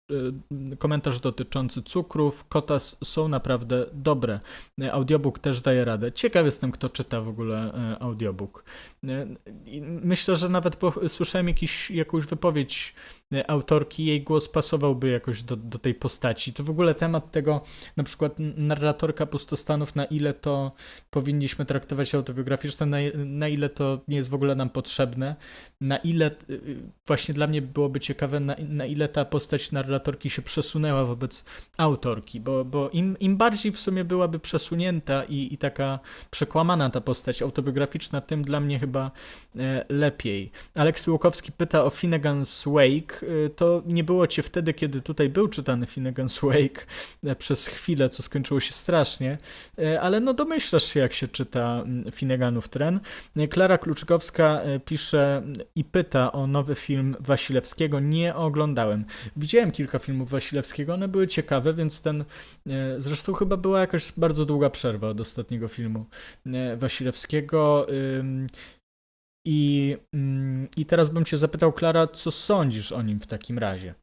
[0.79, 2.45] komentarz dotyczący cukrów.
[2.49, 4.41] Kotas są naprawdę dobre.
[4.81, 6.13] E, Audiobook też daje radę.
[6.13, 8.65] Ciekaw jestem, kto czyta w ogóle e, audiobook.
[10.03, 10.77] Myślę, że nawet
[11.09, 12.95] słyszałem jakiś, jakąś wypowiedź
[13.49, 16.53] autorki, jej głos pasowałby jakoś do, do tej postaci.
[16.53, 17.63] To w ogóle temat tego,
[17.97, 20.73] na przykład narratorka pustostanów, na ile to
[21.11, 25.37] powinniśmy traktować autobiograficzne, na, na ile to nie jest w ogóle nam potrzebne,
[25.81, 30.31] na ile y, y, właśnie dla mnie byłoby ciekawe, na, na ile ta postać narratorki
[30.31, 31.45] się przesunęła wobec
[31.77, 35.99] autorki, bo, bo im, im bardziej w sumie byłaby przesunięta i, i taka
[36.31, 39.11] przekłamana ta postać autobiograficzna, tym dla mnie chyba
[39.57, 40.51] e, lepiej.
[40.75, 43.23] Aleks Łukowski pyta o Finnegan's Wake.
[43.23, 46.87] Y, To nie było cię wtedy, kiedy tutaj był czytany Finnegan's Wake
[47.25, 49.39] e, przez chwilę, co skończyło się strasznie,
[49.79, 51.85] E, ale no domyślasz się, jak się czyta
[52.15, 53.01] Finneganów tren.
[53.37, 55.43] E, Klara Kluczkowska e, pisze
[55.75, 58.01] i pyta o nowy film Wasilewskiego.
[58.01, 59.05] Nie oglądałem.
[59.37, 62.25] Widziałem kilka filmów Wasilewskiego, one były ciekawe, więc ten.
[62.67, 66.07] e, Zresztą chyba była jakaś bardzo długa przerwa od ostatniego filmu
[66.47, 67.87] e, Wasilewskiego.
[69.47, 73.95] I, mm, I teraz bym cię zapytał, Klara, co sądzisz o nim w takim razie?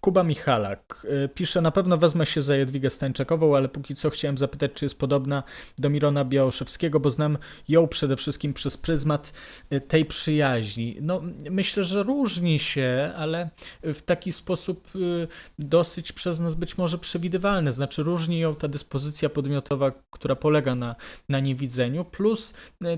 [0.00, 4.38] Kuba Michalak y, pisze, na pewno wezmę się za Jadwigę Stańczakową, ale póki co chciałem
[4.38, 5.42] zapytać, czy jest podobna
[5.78, 7.38] do Mirona Białoszewskiego, bo znam
[7.68, 9.32] ją przede wszystkim przez pryzmat
[9.72, 10.96] y, tej przyjaźni.
[11.00, 13.50] No, myślę, że różni się, ale
[13.82, 17.72] w taki sposób y, dosyć przez nas być może przewidywalny.
[17.72, 20.96] Znaczy, różni ją ta dyspozycja podmiotowa, która polega na,
[21.28, 22.54] na niewidzeniu, plus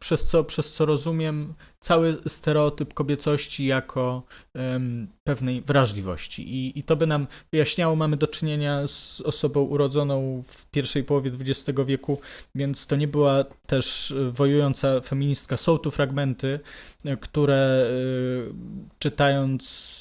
[0.00, 1.54] przez, co, przez co rozumiem
[1.86, 4.22] cały stereotyp kobiecości jako
[4.54, 6.54] em, pewnej wrażliwości.
[6.54, 11.30] I, I to by nam wyjaśniało, mamy do czynienia z osobą urodzoną w pierwszej połowie
[11.40, 12.18] XX wieku,
[12.54, 15.56] więc to nie była też e, wojująca feministka.
[15.56, 16.60] Są tu fragmenty,
[17.04, 18.54] e, które y,
[18.98, 19.96] czytając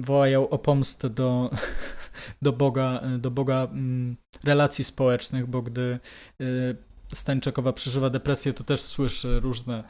[0.00, 1.50] wołają o pomstę do,
[2.42, 3.68] do Boga, do Boga
[4.44, 5.98] relacji społecznych, bo gdy
[6.40, 6.76] y,
[7.12, 9.84] Stańczakowa przeżywa depresję, to też słyszy różne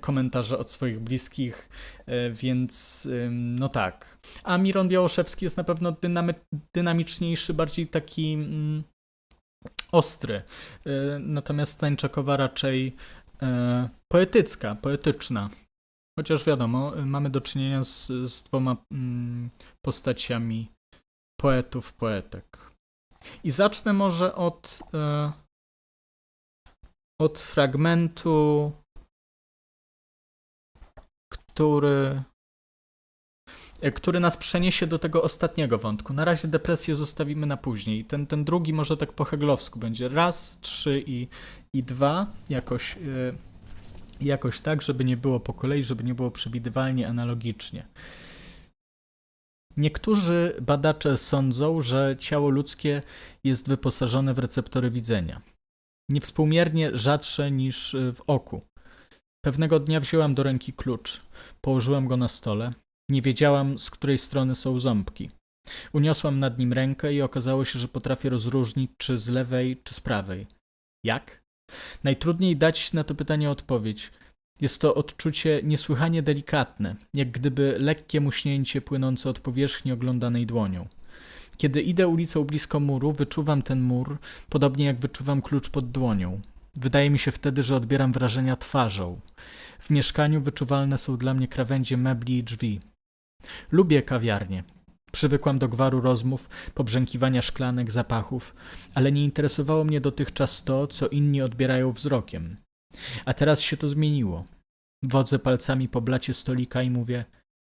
[0.00, 1.68] komentarze od swoich bliskich,
[2.08, 4.18] y, więc no tak.
[4.44, 6.34] A Miron Białoszewski jest na pewno dynamy,
[6.74, 8.82] dynamiczniejszy, bardziej taki mm,
[9.92, 10.42] ostry.
[10.86, 12.96] Y, Natomiast Stańczakowa raczej
[13.42, 13.46] y,
[14.12, 15.50] poetycka, poetyczna.
[16.18, 19.50] Chociaż wiadomo, mamy do czynienia z, z dwoma mm,
[19.84, 20.72] postaciami
[21.40, 22.72] poetów, poetek.
[23.44, 25.32] I zacznę może od, e,
[27.22, 28.72] od fragmentu,
[31.32, 32.22] który,
[33.80, 36.12] e, który nas przeniesie do tego ostatniego wątku.
[36.12, 38.04] Na razie depresję zostawimy na później.
[38.04, 41.28] Ten, ten drugi może tak po heglowsku będzie raz, trzy i,
[41.74, 42.98] i dwa, jakoś, e,
[44.20, 47.86] jakoś tak, żeby nie było po kolei, żeby nie było przewidywalnie, analogicznie.
[49.76, 53.02] Niektórzy badacze sądzą, że ciało ludzkie
[53.44, 55.40] jest wyposażone w receptory widzenia.
[56.10, 58.60] Niewspółmiernie rzadsze niż y, w oku.
[59.44, 61.20] Pewnego dnia wzięłam do ręki klucz,
[61.60, 62.72] położyłam go na stole.
[63.10, 65.30] Nie wiedziałam, z której strony są ząbki.
[65.92, 70.00] Uniosłam nad nim rękę i okazało się, że potrafię rozróżnić, czy z lewej, czy z
[70.00, 70.46] prawej.
[71.04, 71.42] Jak?
[72.04, 74.10] Najtrudniej dać na to pytanie odpowiedź.
[74.60, 80.88] Jest to odczucie niesłychanie delikatne, jak gdyby lekkie muśnięcie płynące od powierzchni oglądanej dłonią.
[81.56, 86.40] Kiedy idę ulicą blisko muru, wyczuwam ten mur, podobnie jak wyczuwam klucz pod dłonią.
[86.74, 89.20] Wydaje mi się wtedy, że odbieram wrażenia twarzą.
[89.78, 92.80] W mieszkaniu wyczuwalne są dla mnie krawędzie mebli i drzwi.
[93.72, 94.64] Lubię kawiarnie.
[95.12, 98.54] Przywykłam do gwaru rozmów, pobrzękiwania szklanek, zapachów,
[98.94, 102.56] ale nie interesowało mnie dotychczas to, co inni odbierają wzrokiem.
[103.24, 104.44] A teraz się to zmieniło.
[105.02, 107.24] Wodzę palcami po blacie stolika i mówię: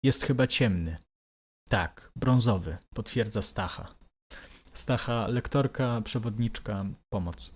[0.04, 0.98] Jest chyba ciemny.
[1.69, 3.88] Tak, brązowy, potwierdza Stacha.
[4.73, 7.56] Stacha, lektorka, przewodniczka, pomoc.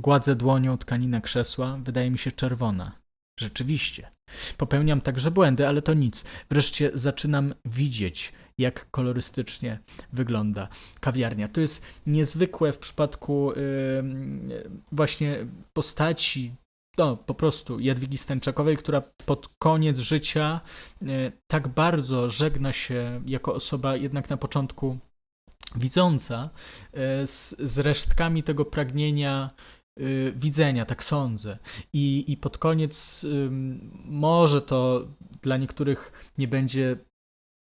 [0.00, 2.92] Gładzę dłonią tkaninę krzesła, wydaje mi się czerwona.
[3.40, 4.10] Rzeczywiście.
[4.56, 6.24] Popełniam także błędy, ale to nic.
[6.50, 9.78] Wreszcie zaczynam widzieć, jak kolorystycznie
[10.12, 10.68] wygląda
[11.00, 11.48] kawiarnia.
[11.48, 16.54] To jest niezwykłe w przypadku yy, właśnie postaci
[16.98, 20.60] no, po prostu Jadwigi Stańczakowej, która pod koniec życia
[21.02, 24.98] e, tak bardzo żegna się jako osoba jednak na początku
[25.76, 26.50] widząca
[26.92, 29.50] e, z, z resztkami tego pragnienia
[30.00, 31.58] y, widzenia, tak sądzę.
[31.92, 33.26] I, i pod koniec
[34.04, 35.08] może to
[35.42, 36.96] dla niektórych nie będzie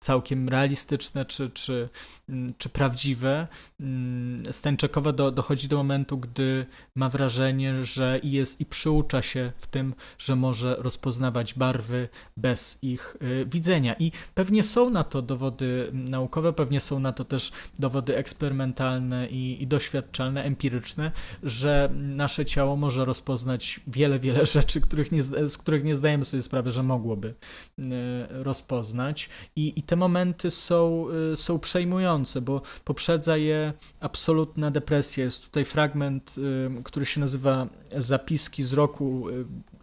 [0.02, 1.88] całkiem realistyczne czy, czy,
[2.28, 3.48] mm, czy prawdziwe.
[3.80, 9.66] Mm, Stańczakowa do, dochodzi do momentu, gdy ma wrażenie, że jest i przyucza się w
[9.66, 13.94] tym, że może rozpoznawać barwy bez ich y, widzenia.
[13.98, 19.62] I pewnie są na to dowody naukowe, pewnie są na to też dowody eksperymentalne i,
[19.62, 21.12] i doświadczalne, empiryczne,
[21.42, 26.42] że nasze ciało może rozpoznać wiele, wiele rzeczy, których nie, z których nie zdajemy sobie
[26.42, 27.82] sprawy, że mogłoby y,
[28.30, 29.28] rozpoznać.
[29.56, 35.24] I, i te momenty są, y, są przejmujące, bo poprzedza je absolutna depresja.
[35.24, 39.26] Jest tutaj fragment, y, który się nazywa Zapiski z roku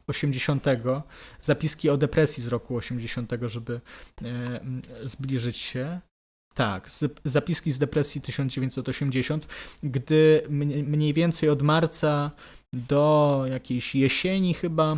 [0.07, 0.67] 80.
[0.67, 1.01] Y,
[1.39, 3.81] Zapiski o depresji z roku 80., żeby
[5.03, 5.99] zbliżyć się.
[6.53, 6.89] Tak,
[7.23, 9.47] zapiski z depresji 1980,
[9.83, 10.43] gdy
[10.87, 12.31] mniej więcej od marca
[12.73, 14.97] do jakiejś jesieni chyba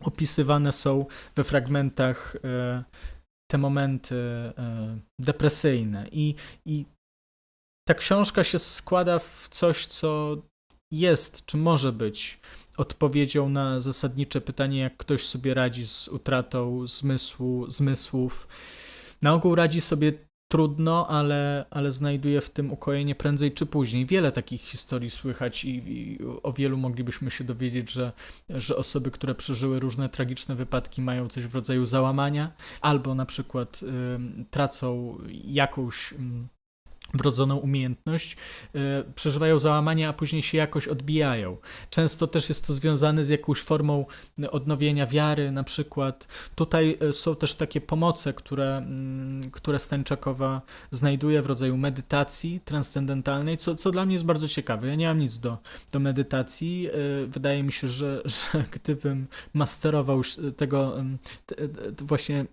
[0.00, 2.36] opisywane są we fragmentach
[3.50, 4.52] te momenty e,
[5.18, 6.08] depresyjne.
[6.12, 6.34] I,
[6.66, 6.84] I
[7.88, 10.36] ta książka się składa w coś, co
[10.92, 12.40] jest, czy może być
[12.76, 18.48] odpowiedzią na zasadnicze pytanie, jak ktoś sobie radzi z utratą zmysłu, zmysłów.
[19.22, 20.12] Na ogół radzi sobie
[20.48, 24.06] trudno, ale, ale znajduje w tym ukojenie prędzej czy później.
[24.06, 28.12] Wiele takich historii słychać i, i, o wielu moglibyśmy się dowiedzieć, że,
[28.50, 33.80] że osoby, które przeżyły różne tragiczne wypadki, mają coś w rodzaju załamania, albo na przykład
[33.82, 36.12] y, tracą jakąś.
[36.12, 36.16] Y,
[37.14, 38.36] wrodzoną umiejętność,
[38.74, 41.56] e, przeżywają załamania, a później się jakoś odbijają.
[41.90, 44.06] Często też jest to związane z jakąś formą
[44.50, 46.28] odnowienia wiary, na przykład.
[46.54, 53.56] Tutaj e, są też takie pomoce, które, mm, które Stańczakowa znajduje w rodzaju medytacji transcendentalnej,
[53.56, 54.88] co, co dla mnie jest bardzo ciekawe.
[54.88, 55.58] Ja nie mam nic do,
[55.92, 56.88] do medytacji.
[56.88, 60.22] E, wydaje mi się, że, że gdybym masterował
[60.56, 60.96] tego
[61.98, 62.46] właśnie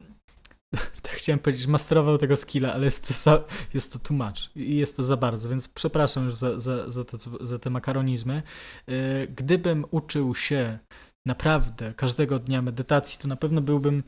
[1.17, 4.97] chciałem powiedzieć, masterował tego skilla, ale jest to, za, jest to too much i jest
[4.97, 8.43] to za bardzo, więc przepraszam już za, za, za, to, za te makaronizmy.
[8.89, 10.79] Y, gdybym uczył się
[11.27, 14.03] naprawdę każdego dnia medytacji, to na pewno byłbym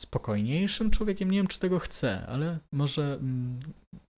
[0.00, 1.30] spokojniejszym człowiekiem.
[1.30, 3.58] Nie wiem, czy tego chcę, ale może mm,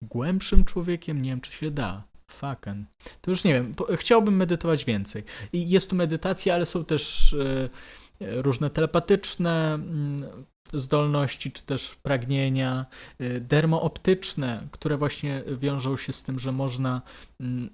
[0.03, 2.03] głębszym człowiekiem, nie wiem, czy się da.
[2.31, 2.85] Fucken.
[3.21, 3.75] To już nie wiem.
[3.95, 5.23] Chciałbym medytować więcej.
[5.53, 7.69] I jest tu medytacja, ale są też y,
[8.19, 12.85] różne telepatyczne mm, zdolności, czy też pragnienia,
[13.21, 17.01] y, dermooptyczne, które właśnie wiążą się z tym, że można
[17.39, 17.69] mm,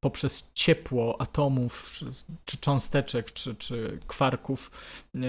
[0.00, 1.92] poprzez ciepło atomów,
[2.44, 4.70] czy, cząsteczek, czy, czy kwarków
[5.14, 5.20] y,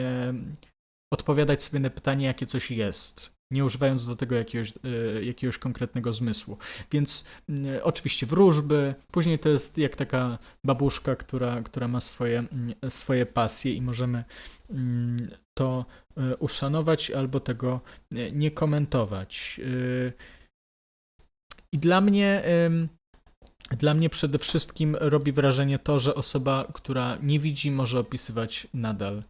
[1.13, 4.73] odpowiadać sobie na pytanie, jakie coś jest nie używając do tego jakiegoś,
[5.17, 6.57] e, jakiegoś konkretnego zmysłu.
[6.91, 12.75] Więc mm, oczywiście wróżby, później to jest jak taka babuszka, która, która ma swoje, mm,
[12.89, 14.23] swoje pasje i możemy
[14.69, 15.85] mm, to
[16.17, 17.81] e, uszanować albo tego
[18.15, 19.61] e, nie komentować.
[21.71, 22.43] I dla mnie
[23.71, 29.23] dla mnie przede wszystkim robi wrażenie to, że osoba, która nie widzi, może opisywać nadal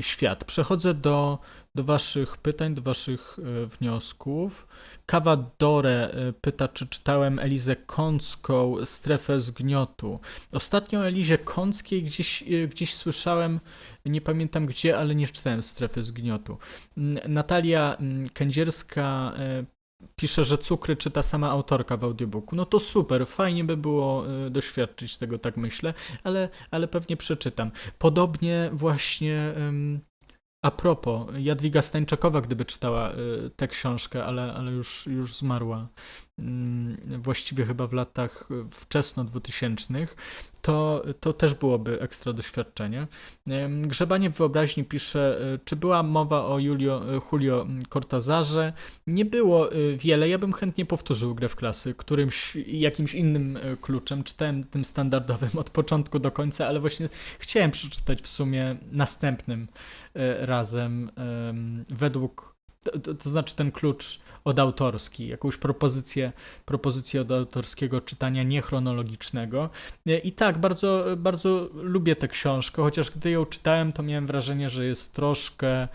[0.00, 0.44] świat.
[0.44, 1.38] Przechodzę do,
[1.74, 4.66] do Waszych pytań, do Waszych e, wniosków.
[5.06, 10.20] Kawa Dore e, pyta, czy czytałem Elizę Kącką, Strefę Zgniotu.
[10.52, 13.60] Ostatnio o Elizie Kąckiej gdzieś, e, gdzieś słyszałem,
[14.06, 16.58] nie pamiętam gdzie, ale nie czytałem Strefy Zgniotu.
[17.28, 17.96] Natalia
[18.34, 19.32] Kędzierska
[20.16, 22.56] pisze, że cukry czyta sama autorka w audiobooku.
[22.56, 27.70] No to super, fajnie by było y, doświadczyć tego, tak myślę, ale, ale pewnie przeczytam.
[27.98, 29.54] Podobnie właśnie.
[30.64, 35.88] A propos, Jadwiga Stańczakowa, gdyby czytała y, tę książkę, ale, ale już, już zmarła
[37.18, 40.06] właściwie chyba w latach wczesno 2000,
[40.62, 43.06] to, to też byłoby ekstra doświadczenie.
[43.80, 48.72] Grzebanie w wyobraźni pisze, e, czy była mowa o Julio, e, Julio Cortazarze?
[49.06, 50.28] Nie było e, wiele.
[50.28, 54.24] Ja bym chętnie powtórzył grę w klasy którymś, jakimś innym kluczem.
[54.24, 59.66] Czytałem tym standardowym od początku do końca, ale właśnie chciałem przeczytać w sumie następnym
[60.40, 61.10] razem
[61.88, 62.49] według
[62.84, 66.32] to, to, to, znaczy ten klucz odautorski, jakąś propozycję,
[66.64, 69.70] propozycję od autorskiego czytania niechronologicznego.
[70.24, 74.84] I tak, bardzo, bardzo lubię tę książkę, chociaż gdy ją czytałem, to miałem wrażenie, że
[74.84, 75.88] jest troszkę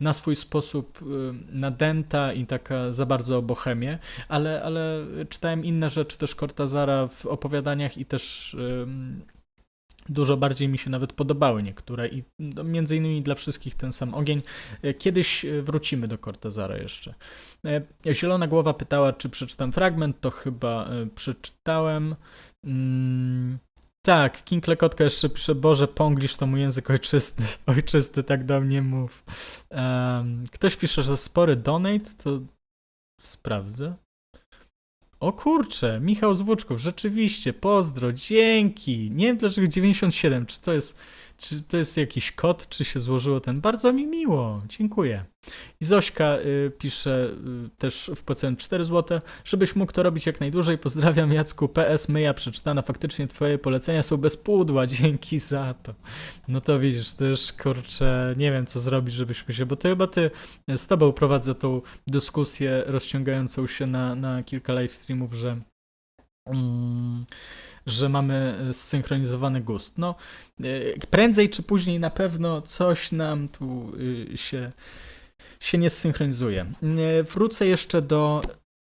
[0.00, 1.04] na swój sposób y,
[1.52, 3.98] nadęta i taka za bardzo o bohemie,
[4.28, 8.56] ale, ale czytałem inne rzeczy też Cortazara w opowiadaniach i też
[10.08, 14.14] Dużo bardziej mi się nawet podobały niektóre i no, między innymi dla wszystkich ten sam
[14.14, 14.42] ogień.
[14.82, 17.14] E, Kiedyś e, wrócimy do Cortazara jeszcze.
[17.64, 22.16] E, Zielona Głowa pytała, czy przeczytam fragment, to chyba przeczytałem.
[22.64, 23.58] Mm,
[24.06, 27.42] tak, King Lekotka jeszcze pisze, Boże, Ponglisz to mój język ojczysty,
[27.76, 29.24] ojczysty, tak do mnie mów.
[30.52, 32.40] Ktoś pisze, że spory donate, to
[33.22, 33.94] sprawdzę.
[35.20, 39.10] O kurczę, Michał z Włóczków, rzeczywiście, pozdro, dzięki.
[39.10, 40.98] Nie wiem dlaczego 97, czy to jest,
[41.36, 43.60] czy to jest jakiś kod, czy się złożyło ten.
[43.60, 45.24] Bardzo mi miło, dziękuję.
[45.80, 47.30] I Zośka y, pisze
[47.66, 50.78] y, też wpłacając 4 zł, żebyś mógł to robić jak najdłużej.
[50.78, 55.94] Pozdrawiam Jacku, PS, myja przeczytana, faktycznie twoje polecenia są bez pudła, dzięki za to.
[56.48, 60.30] No to widzisz, też kurczę, nie wiem co zrobić, żebyśmy się, bo to chyba ty
[60.76, 65.60] z tobą prowadzę tą dyskusję rozciągającą się na, na kilka live streamów, że
[66.46, 67.24] mm,
[67.86, 69.98] że mamy zsynchronizowany gust.
[69.98, 70.14] No,
[70.64, 73.92] y, prędzej czy później na pewno coś nam tu
[74.32, 74.72] y, się,
[75.60, 76.72] się nie zsynchronizuje.
[77.30, 78.42] Wrócę jeszcze do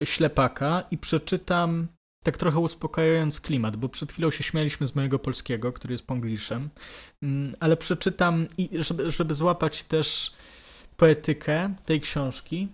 [0.03, 1.87] ślepaka i przeczytam
[2.23, 6.69] tak trochę uspokajając klimat, bo przed chwilą się śmialiśmy z mojego polskiego, który jest pongliszem,
[7.21, 10.33] Mm, ale przeczytam i żeby, żeby złapać też
[10.97, 12.67] poetykę tej książki.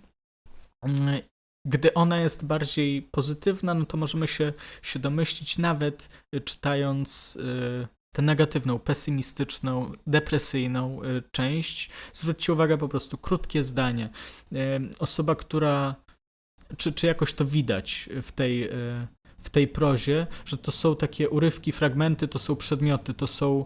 [1.64, 4.52] Gdy ona jest bardziej pozytywna, no to możemy się,
[4.82, 11.90] się domyślić, nawet y, czytając y, tę negatywną, pesymistyczną, depresyjną y, część.
[12.12, 14.10] Zwróćcie uwagę po prostu krótkie zdanie.
[14.98, 15.94] Osoba, która.
[16.76, 18.70] Czy, czy jakoś to widać w tej,
[19.42, 23.64] w tej prozie, że to są takie urywki, fragmenty, to są przedmioty, to są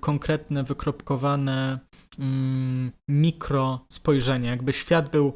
[0.00, 1.78] konkretne, wykropkowane
[2.18, 4.50] mm, mikro spojrzenia.
[4.50, 5.34] Jakby świat był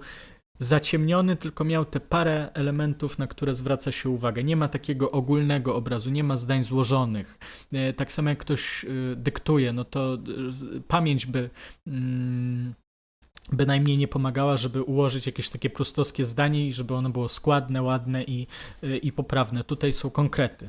[0.59, 4.44] zaciemniony, tylko miał te parę elementów, na które zwraca się uwagę.
[4.44, 7.38] Nie ma takiego ogólnego obrazu, nie ma zdań złożonych.
[7.72, 10.14] E, Tak samo jak ktoś y, dyktuje, no to
[10.76, 11.50] y, pamięć by.
[11.86, 12.74] mm,
[13.52, 18.24] Bynajmniej nie pomagała, żeby ułożyć jakieś takie prostowskie zdanie i żeby ono było składne, ładne
[18.24, 18.46] i,
[19.02, 19.64] i poprawne.
[19.64, 20.68] Tutaj są konkrety.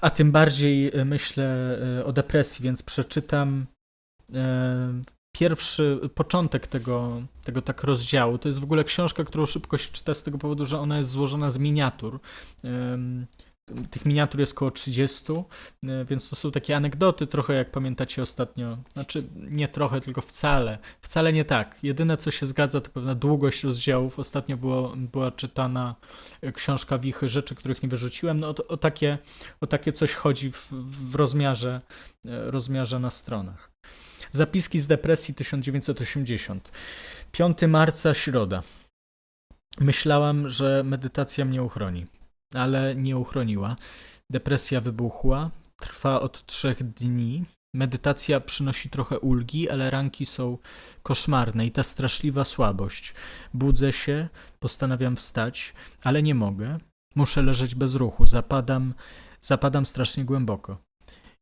[0.00, 3.66] A tym bardziej myślę o depresji, więc przeczytam
[4.34, 5.02] e,
[5.38, 8.38] pierwszy początek tego, tego tak rozdziału.
[8.38, 11.10] To jest w ogóle książka, którą szybko się czyta z tego powodu, że ona jest
[11.10, 12.20] złożona z miniatur.
[13.90, 18.78] Tych miniatur jest około 30, y, więc to są takie anegdoty, trochę jak pamiętacie ostatnio.
[18.92, 20.78] Znaczy, nie trochę, tylko wcale.
[21.00, 21.78] Wcale nie tak.
[21.82, 24.18] Jedyne, co się zgadza, to pewna długość rozdziałów.
[24.18, 25.94] Ostatnio było, była czytana
[26.44, 28.40] y, książka Wichy, rzeczy, których nie wyrzuciłem.
[28.40, 29.18] No, o, o, takie,
[29.60, 30.68] o takie coś chodzi w,
[31.10, 31.80] w rozmiarze,
[32.26, 33.73] y, rozmiarze na stronach.
[34.34, 36.70] Zapiski z depresji 1980.
[37.32, 38.62] 5 marca, środa.
[39.80, 42.06] Myślałam, że medytacja mnie uchroni,
[42.54, 43.76] ale nie uchroniła.
[44.30, 47.44] Depresja wybuchła, trwa od trzech dni.
[47.74, 50.58] Medytacja przynosi trochę ulgi, ale ranki są
[51.02, 53.14] koszmarne i ta straszliwa słabość.
[53.54, 54.28] Budzę się,
[54.58, 55.72] postanawiam wstać,
[56.02, 56.78] ale nie mogę.
[57.14, 58.94] Muszę leżeć bez ruchu, zapadam,
[59.40, 60.78] zapadam strasznie głęboko.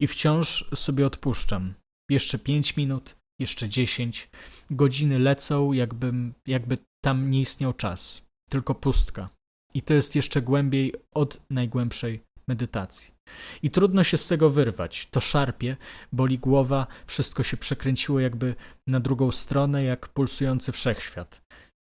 [0.00, 1.74] I wciąż sobie odpuszczam.
[2.12, 4.30] Jeszcze pięć minut, jeszcze dziesięć.
[4.70, 9.28] Godziny lecą, jakbym, jakby tam nie istniał czas, tylko pustka.
[9.74, 13.14] I to jest jeszcze głębiej od najgłębszej medytacji.
[13.62, 15.06] I trudno się z tego wyrwać.
[15.10, 15.76] To szarpie,
[16.12, 18.54] boli głowa, wszystko się przekręciło jakby
[18.86, 21.42] na drugą stronę, jak pulsujący wszechświat.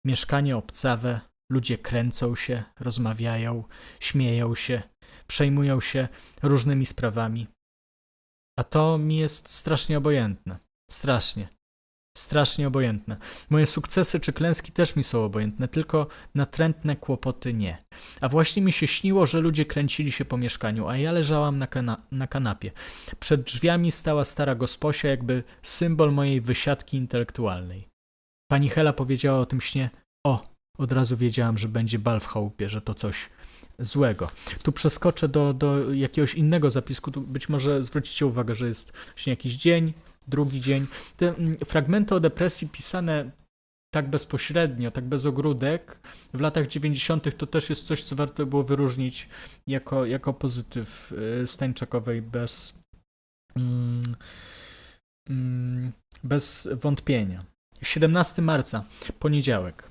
[0.06, 1.20] Mieszkanie obcawe,
[1.52, 3.64] ludzie kręcą się, rozmawiają,
[4.00, 4.82] śmieją się,
[5.26, 6.08] przejmują się
[6.42, 7.46] różnymi sprawami.
[8.60, 10.58] A to mi jest strasznie obojętne.
[10.90, 11.48] Strasznie.
[12.18, 13.16] Strasznie obojętne.
[13.50, 17.84] Moje sukcesy czy klęski też mi są obojętne, tylko natrętne kłopoty nie.
[18.20, 21.66] A właśnie mi się śniło, że ludzie kręcili się po mieszkaniu, a ja leżałam na,
[21.66, 22.70] kana- na kanapie.
[23.20, 27.88] Przed drzwiami stała stara gosposia, jakby symbol mojej wysiadki intelektualnej.
[28.50, 29.90] Pani Hela powiedziała o tym śnie:
[30.26, 30.44] O,
[30.78, 33.28] od razu wiedziałam, że będzie bal w chałupie, że to coś
[33.80, 34.30] złego.
[34.62, 37.10] Tu przeskoczę do, do jakiegoś innego zapisku.
[37.10, 39.92] Tu być może zwrócicie uwagę, że jest właśnie jakiś dzień,
[40.28, 40.86] drugi dzień.
[41.16, 43.30] Te mm, fragmenty o depresji pisane
[43.94, 46.00] tak bezpośrednio, tak bez ogródek
[46.34, 47.36] w latach 90.
[47.36, 49.28] to też jest coś, co warto było wyróżnić
[49.66, 51.12] jako, jako pozytyw
[51.42, 52.74] y, Stańczakowej bez,
[53.56, 54.16] mm,
[55.28, 55.92] mm,
[56.24, 57.44] bez wątpienia.
[57.82, 58.84] 17 marca,
[59.18, 59.89] poniedziałek.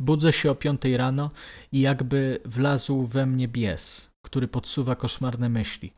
[0.00, 1.30] Budzę się o 5 rano
[1.72, 5.92] i jakby wlazł we mnie bies, który podsuwa koszmarne myśli.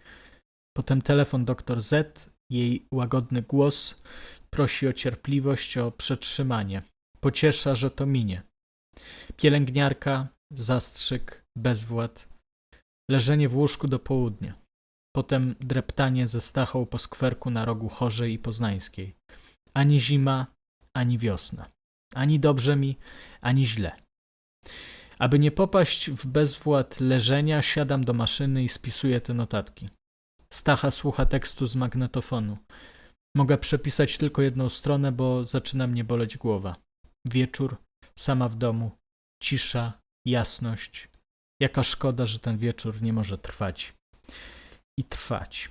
[0.77, 4.03] Potem telefon dr Z, jej łagodny głos
[4.51, 6.83] prosi o cierpliwość, o przetrzymanie.
[7.21, 8.43] Pociesza, że to minie.
[9.37, 12.29] Pielęgniarka, zastrzyk, bezwład.
[13.11, 14.63] Leżenie w łóżku do południa.
[15.17, 19.15] potem dreptanie ze stachą po skwerku na rogu Chorzej i Poznańskiej.
[19.75, 20.47] Ani zima,
[20.97, 21.71] ani wiosna.
[22.15, 22.97] Ani dobrze mi,
[23.41, 23.97] ani źle.
[25.19, 29.89] Aby nie popaść w bezwład leżenia, siadam do maszyny i spisuję te notatki.
[30.53, 32.59] Stacha słucha tekstu z magnetofonu.
[33.37, 36.77] Mogę przepisać tylko jedną stronę, bo zaczyna mnie boleć głowa.
[37.27, 37.77] Wieczór,
[38.19, 38.91] sama w domu,
[39.43, 41.09] cisza, jasność.
[41.61, 43.95] Jaka szkoda, że ten wieczór nie może trwać.
[44.99, 45.71] I trwać.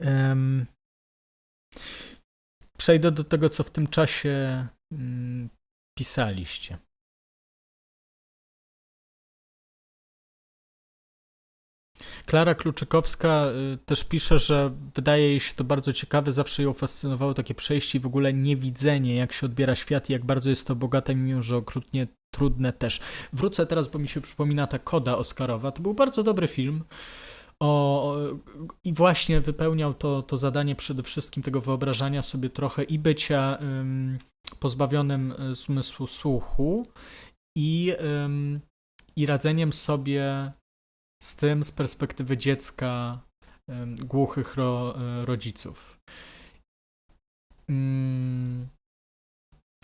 [0.00, 0.66] Um,
[2.84, 5.48] przejdę do tego, co w tym czasie mm,
[5.98, 6.78] pisaliście.
[12.26, 17.34] Klara Kluczykowska y, też pisze, że wydaje jej się to bardzo ciekawe, zawsze ją fascynowało
[17.34, 20.74] takie przejście i w ogóle niewidzenie, jak się odbiera świat i jak bardzo jest to
[20.74, 23.00] bogate, mimo że okrutnie trudne też.
[23.32, 25.72] Wrócę teraz, bo mi się przypomina ta koda Oscarowa.
[25.72, 26.84] To był bardzo dobry film.
[27.64, 28.16] O,
[28.84, 34.18] I właśnie wypełniał to, to zadanie przede wszystkim tego wyobrażania sobie trochę i bycia ym,
[34.60, 36.86] pozbawionym y, zmysłu słuchu
[37.56, 37.92] i,
[38.24, 38.60] ym,
[39.16, 40.52] i radzeniem sobie
[41.22, 43.20] z tym z perspektywy dziecka
[44.04, 46.00] głuchych ro, e, rodziców.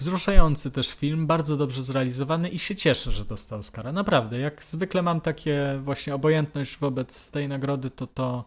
[0.00, 3.92] Wzruszający też film, bardzo dobrze zrealizowany i się cieszę, że dostał Oscara.
[3.92, 8.44] Naprawdę, jak zwykle mam takie właśnie obojętność wobec tej nagrody, to to,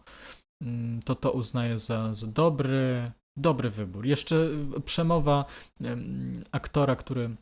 [0.62, 4.06] mm, to, to uznaję za, za dobry, dobry wybór.
[4.06, 4.36] Jeszcze
[4.78, 5.46] e, przemowa
[6.52, 7.36] aktora, który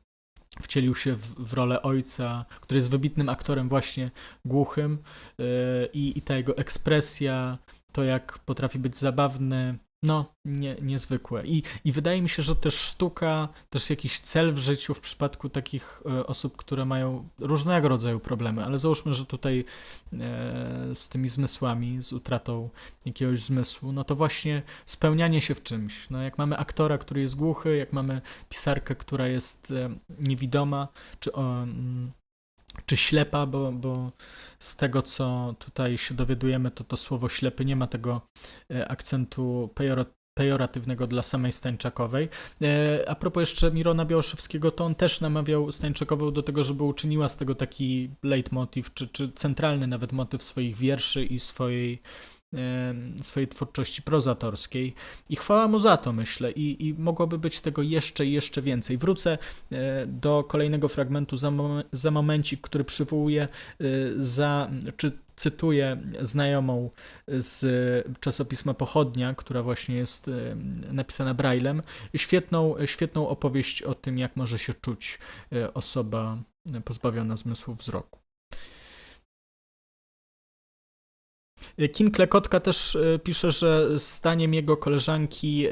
[0.62, 4.12] wcielił się w, w, rolę ojca, który jest wybitnym aktorem właśnie
[4.46, 4.98] głuchym
[5.38, 5.46] yy,
[5.94, 7.58] i ta jego ekspresja,
[7.92, 11.46] to jak potrafi być zabawny, no, nie, niezwykłe.
[11.46, 15.50] I, I wydaje mi się, że też sztuka, też jakiś cel w życiu w przypadku
[15.50, 19.66] takich e, osób, które mają różnego rodzaju problemy, ale załóżmy, że tutaj
[20.14, 22.70] e, z tymi zmysłami, z utratą
[23.06, 26.10] jakiegoś zmysłu, no to właśnie spełnianie się w czymś.
[26.10, 29.90] No, jak mamy aktora, który jest głuchy, jak mamy pisarkę, która jest e,
[30.20, 30.88] niewidoma,
[31.20, 32.12] czy o, mm,
[32.86, 34.12] czy ślepa, bo, bo
[34.60, 38.22] z tego, co tutaj się dowiadujemy, to to słowo ślepy nie ma tego
[38.72, 39.70] e, akcentu
[40.34, 42.30] pejoratywnego dla samej Stańczakowej.
[42.62, 47.30] E, a propos jeszcze Mirona Białoszewskiego, to on też namawiał Stańczakową do tego, żeby uczyniła
[47.30, 52.02] z tego taki leitmotiv, czy, czy centralny nawet motyw swoich wierszy i swojej
[53.22, 54.96] swojej twórczości prozatorskiej
[55.30, 58.98] i chwała mu za to, myślę, i, i mogłoby być tego jeszcze i jeszcze więcej.
[58.98, 59.38] Wrócę
[59.72, 63.48] e, do kolejnego fragmentu za, mom za momencik, który przywołuje e,
[64.18, 66.90] za, czy cytuję znajomą
[67.28, 67.60] z
[68.20, 70.56] czasopisma Pochodnia, która właśnie jest e,
[70.94, 71.82] napisana braillem,
[72.16, 75.20] świetną, świetną opowieść o tym, jak może się czuć
[75.74, 76.38] osoba
[76.86, 78.21] pozbawiona zmysłu wzroku.
[81.90, 85.72] Kin Klekotka też e, pisze, że zdaniem jego koleżanki, e,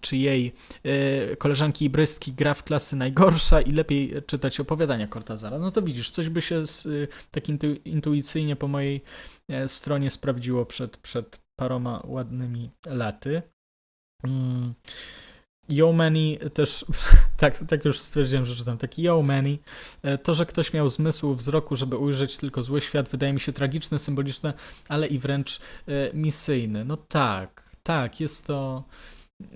[0.00, 0.52] czy jej
[0.82, 5.58] e, koleżanki ibrystki gra w klasy najgorsza i lepiej czytać opowiadania Cortazara.
[5.58, 6.88] No to widzisz, coś by się z,
[7.30, 7.44] tak
[7.84, 9.02] intuicyjnie po mojej
[9.66, 13.42] stronie sprawdziło przed, przed paroma ładnymi laty.
[14.24, 14.74] Mm.
[15.72, 16.84] Yo Many też,
[17.36, 19.58] tak, tak już stwierdziłem, że czytam, taki Yo Many,
[20.02, 23.52] e, to, że ktoś miał zmysł wzroku, żeby ujrzeć tylko zły świat, wydaje mi się
[23.52, 24.54] tragiczne, symboliczne,
[24.88, 25.62] ale i wręcz e,
[26.14, 26.84] misyjne.
[26.84, 28.84] No tak, tak, jest to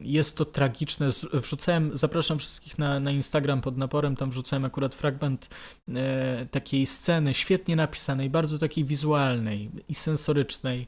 [0.03, 1.11] jest to tragiczne.
[1.33, 5.49] Wrzucałem, zapraszam wszystkich na, na Instagram pod naporem, tam wrzucałem akurat fragment
[5.89, 10.87] e, takiej sceny świetnie napisanej, bardzo takiej wizualnej i sensorycznej,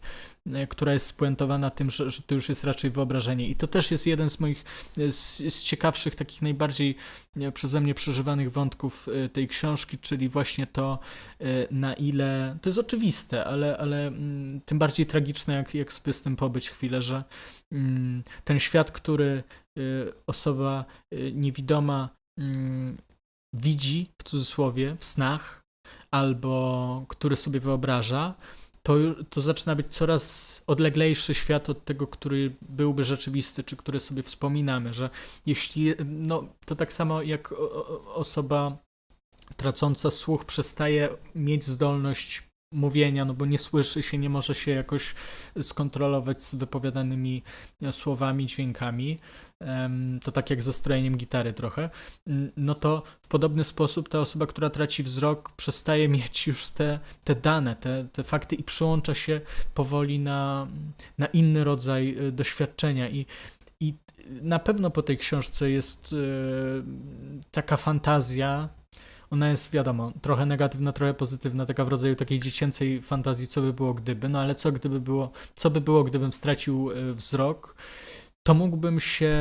[0.68, 3.48] która jest spuentowana tym, że, że to już jest raczej wyobrażenie.
[3.48, 4.64] I to też jest jeden z moich,
[4.98, 6.96] e, z, z ciekawszych, takich najbardziej
[7.36, 10.98] e, przeze mnie przeżywanych wątków e, tej książki, czyli właśnie to,
[11.40, 16.12] e, na ile, to jest oczywiste, ale, ale mm, tym bardziej tragiczne, jak, jak sobie
[16.12, 17.24] z tym pobyć chwilę, że
[17.72, 19.42] Mm, ten świat, który
[20.26, 20.84] osoba
[21.32, 22.96] niewidoma mm,
[23.52, 25.62] widzi w cudzysłowie w snach,
[26.10, 28.34] albo który sobie wyobraża,
[28.86, 28.94] to,
[29.30, 34.94] to zaczyna być coraz odleglejszy świat od tego, który byłby rzeczywisty, czy który sobie wspominamy,
[34.94, 35.10] że
[35.46, 37.54] jeśli, no to tak samo jak
[38.14, 38.78] osoba
[39.56, 42.42] tracąca słuch przestaje mieć zdolność
[42.76, 45.14] mówienia, no bo nie słyszy się, nie może się jakoś
[45.60, 47.42] skontrolować z wypowiadanymi
[47.90, 49.18] słowami, dźwiękami,
[50.22, 51.90] to tak jak ze strojeniem gitary trochę,
[52.26, 56.98] mm, no to w podobny sposób ta osoba, która traci wzrok, przestaje mieć już te,
[57.24, 59.40] te dane, te, te fakty i przyłącza się
[59.74, 60.66] powoli na,
[61.18, 63.08] na inny rodzaj y, doświadczenia.
[63.08, 63.26] I
[63.80, 63.94] i
[64.42, 66.16] na pewno po tej książce jest y,
[67.50, 68.68] taka fantazja,
[69.30, 73.72] ona jest, wiadomo, trochę negatywna, trochę pozytywna, taka w rodzaju takiej dziecięcej fantazji, co by
[73.72, 77.76] było gdyby, no ale co gdyby było, co by było, gdybym stracił y, wzrok,
[78.46, 79.32] to mógłbym się,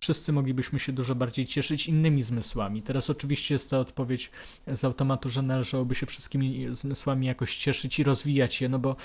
[0.00, 2.82] wszyscy moglibyśmy się dużo bardziej cieszyć innymi zmysłami.
[2.82, 4.30] Teraz oczywiście jest to odpowiedź
[4.66, 8.96] z automatu, że należałoby się wszystkimi zmysłami jakoś cieszyć i rozwijać je, no bo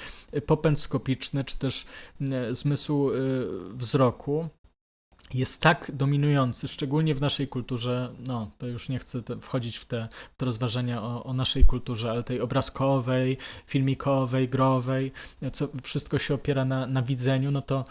[0.46, 1.86] popęd skopiczny, czy też
[2.22, 4.50] y, zmysł y, wzroku
[5.34, 10.08] jest tak dominujący, szczególnie w naszej kulturze, no to już nie chcę wchodzić w te,
[10.34, 15.12] w te rozważania o, o, naszej kulturze, ale tej obrazkowej, filmikowej, growej,
[15.54, 17.86] co wszystko się opiera na, na widzeniu, no to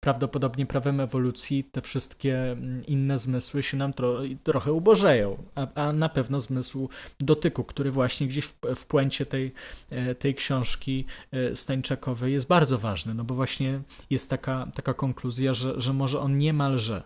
[0.00, 5.92] prawdopodobnie prawem ewolucji te wszystkie mm, inne zmysły się nam tro, trochę ubożeją, a, a,
[5.92, 6.88] na pewno zmysł
[7.20, 9.52] dotyku, który właśnie gdzieś w, w puencie tej,
[9.90, 13.80] e, tej książki e, Stańczakowej jest bardzo ważny, no bo właśnie
[14.10, 17.02] jest taka, taka konkluzja, że, że może on niemalże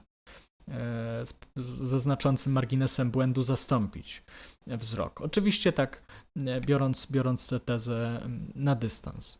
[0.68, 1.22] e,
[1.57, 4.22] ze znaczącym marginesem błędu zastąpić
[4.66, 5.20] wzrok.
[5.20, 6.03] Oczywiście tak
[6.66, 9.38] biorąc, biorąc tę tezę mm, na dystans.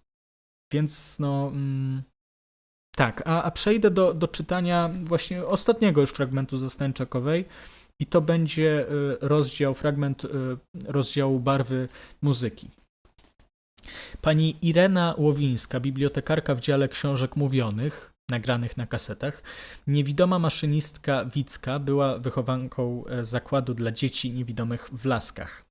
[0.73, 1.49] Więc no...
[1.49, 2.03] Mm,
[2.97, 7.45] tak, a, a przejdę do, do czytania właśnie ostatniego już fragmentu ze Stańczakowej
[8.01, 10.29] i to będzie y, rozdział, fragment y,
[10.85, 11.89] rozdziału barwy
[12.23, 12.71] muzyki.
[14.21, 19.43] Pani Irena Łowińska, bibliotekarka w dziale książek mówionych, nagranych na kasetach,
[19.87, 25.65] niewidoma maszynistka Wicka była wychowanką e, zakładu dla dzieci niewidomych w Laskach.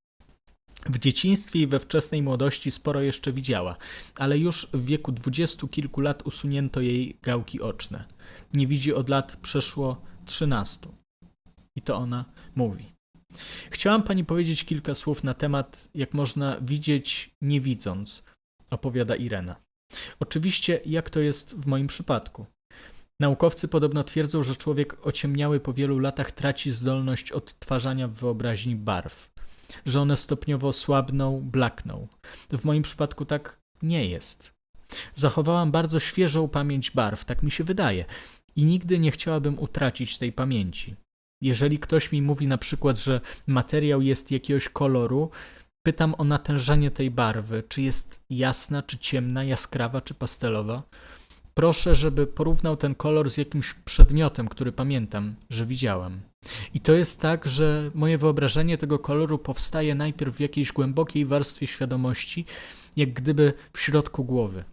[0.85, 3.77] W dzieciństwie i we wczesnej młodości sporo jeszcze widziała,
[4.15, 8.05] ale już w wieku dwudziestu kilku lat usunięto jej gałki oczne.
[8.53, 10.93] Nie widzi od lat przeszło trzynastu.
[11.75, 12.25] I to ona
[12.55, 12.85] mówi.
[13.71, 18.23] Chciałam pani powiedzieć kilka słów na temat, jak można widzieć nie widząc,
[18.69, 19.55] opowiada Irena.
[20.19, 22.45] Oczywiście, jak to jest w moim przypadku.
[23.19, 29.32] Naukowcy podobno twierdzą, że człowiek ociemniały po wielu latach traci zdolność odtwarzania w wyobraźni barw
[29.85, 32.07] że one stopniowo słabną, blakną.
[32.51, 34.51] W moim przypadku tak nie jest.
[35.15, 38.05] Zachowałam bardzo świeżą pamięć barw, tak mi się wydaje,
[38.55, 40.95] i nigdy nie chciałabym utracić tej pamięci.
[41.41, 45.29] Jeżeli ktoś mi mówi na przykład, że materiał jest jakiegoś koloru,
[45.85, 50.83] pytam o natężenie tej barwy, czy jest jasna, czy ciemna, jaskrawa, czy pastelowa.
[51.53, 56.21] Proszę, żeby porównał ten kolor z jakimś przedmiotem, który pamiętam, że widziałem.
[56.73, 61.67] I to jest tak, że moje wyobrażenie tego koloru powstaje najpierw w jakiejś głębokiej warstwie
[61.67, 62.45] świadomości,
[62.95, 64.63] jak gdyby w środku głowy.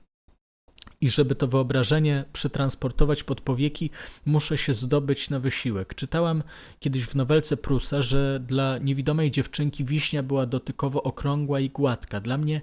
[1.01, 3.91] I żeby to wyobrażenie przetransportować pod powieki,
[4.26, 5.95] muszę się zdobyć na wysiłek.
[5.95, 6.43] Czytałam
[6.81, 12.20] kiedyś w nowelce Prusa, że dla niewidomej dziewczynki wiśnia była dotykowo okrągła i gładka.
[12.20, 12.61] Dla mnie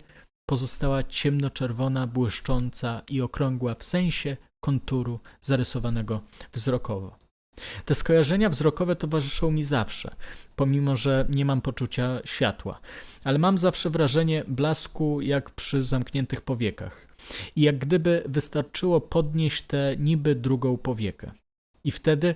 [0.49, 6.21] pozostała ciemnoczerwona, błyszcząca i okrągła w sensie konturu zarysowanego
[6.53, 7.17] wzrokowo.
[7.85, 10.15] Te skojarzenia wzrokowe towarzyszą mi zawsze,
[10.55, 12.79] pomimo że nie mam poczucia światła,
[13.23, 17.07] ale mam zawsze wrażenie blasku jak przy zamkniętych powiekach.
[17.55, 21.31] I jak gdyby wystarczyło podnieść tę niby drugą powiekę.
[21.83, 22.35] I wtedy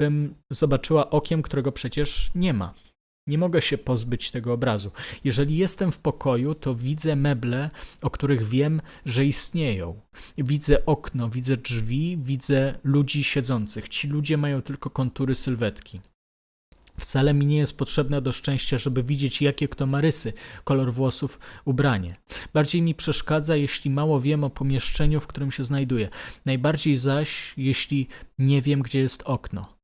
[0.00, 2.74] bym zobaczyła okiem, którego przecież nie ma.
[3.26, 4.90] Nie mogę się pozbyć tego obrazu.
[5.24, 7.70] Jeżeli jestem w pokoju, to widzę meble,
[8.00, 10.00] o których wiem, że istnieją.
[10.38, 13.88] Widzę okno, widzę drzwi, widzę ludzi siedzących.
[13.88, 16.00] Ci ludzie mają tylko kontury sylwetki.
[17.00, 20.32] Wcale mi nie jest potrzebne do szczęścia, żeby widzieć, jakie kto ma rysy,
[20.64, 22.16] kolor włosów, ubranie.
[22.52, 26.08] Bardziej mi przeszkadza, jeśli mało wiem o pomieszczeniu, w którym się znajduję.
[26.44, 28.06] Najbardziej zaś, jeśli
[28.38, 29.81] nie wiem, gdzie jest okno.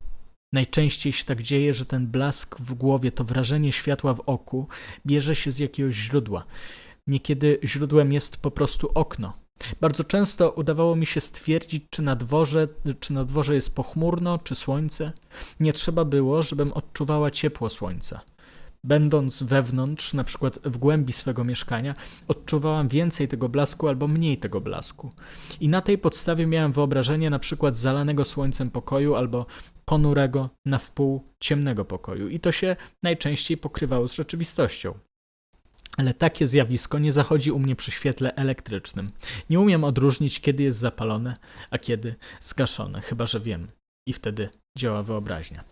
[0.53, 4.67] Najczęściej się tak dzieje, że ten blask w głowie, to wrażenie światła w oku
[5.05, 6.43] bierze się z jakiegoś źródła.
[7.07, 9.33] Niekiedy źródłem jest po prostu okno.
[9.81, 12.67] Bardzo często udawało mi się stwierdzić, czy na dworze,
[12.99, 15.11] czy na dworze jest pochmurno, czy słońce.
[15.59, 18.21] Nie trzeba było, żebym odczuwała ciepło słońca.
[18.83, 21.95] Będąc wewnątrz, na przykład w głębi swego mieszkania,
[22.27, 25.11] odczuwałam więcej tego blasku albo mniej tego blasku.
[25.59, 29.45] I na tej podstawie miałem wyobrażenie na przykład zalanego słońcem pokoju albo
[29.85, 32.29] ponurego, na wpół ciemnego pokoju.
[32.29, 34.93] I to się najczęściej pokrywało z rzeczywistością.
[35.97, 39.11] Ale takie zjawisko nie zachodzi u mnie przy świetle elektrycznym.
[39.49, 41.37] Nie umiem odróżnić, kiedy jest zapalone,
[41.69, 43.67] a kiedy zgaszone, chyba że wiem.
[44.07, 45.63] I wtedy działa wyobraźnia.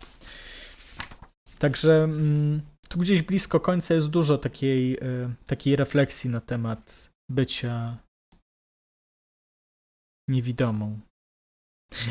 [1.59, 2.03] Także.
[2.03, 7.97] Mm, tu gdzieś blisko końca jest dużo takiej, e, takiej refleksji na temat bycia
[10.29, 10.99] niewidomą.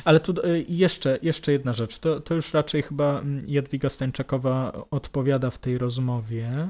[0.05, 1.99] Ale tu e, jeszcze, jeszcze jedna rzecz.
[1.99, 6.68] To, to już raczej chyba Jadwiga Stańczakowa odpowiada w tej rozmowie.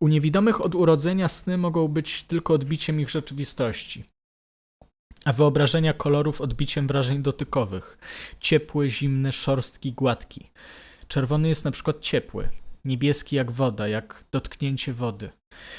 [0.00, 4.04] U niewidomych od urodzenia sny mogą być tylko odbiciem ich rzeczywistości,
[5.24, 7.98] a wyobrażenia kolorów odbiciem wrażeń dotykowych.
[8.40, 10.50] Ciepły, zimny, szorstki, gładki.
[11.14, 12.48] Czerwony jest na przykład ciepły,
[12.84, 15.30] niebieski jak woda, jak dotknięcie wody.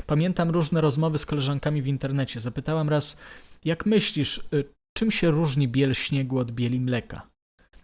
[0.06, 2.40] Pamiętam różne rozmowy z koleżankami w internecie.
[2.40, 3.18] Zapytałam raz,
[3.66, 4.64] jak myślisz, y,
[4.98, 7.28] czym się różni biel śniegu od bieli mleka?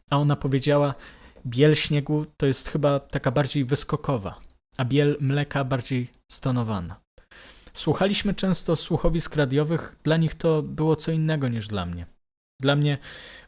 [0.10, 0.96] A ona powiedziała,
[1.46, 4.40] biel śniegu to jest chyba taka bardziej wyskokowa,
[4.78, 7.02] a biel mleka bardziej stonowana.
[7.74, 12.06] Słuchaliśmy często słuchowisk radiowych, dla nich to było co innego niż dla mnie.
[12.62, 12.98] Dla mnie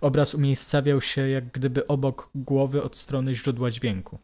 [0.02, 4.20] obraz umiejscawiał się jak gdyby obok głowy od strony źródła dźwięku.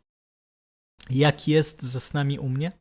[1.09, 2.71] Jak jest ze snami u mnie?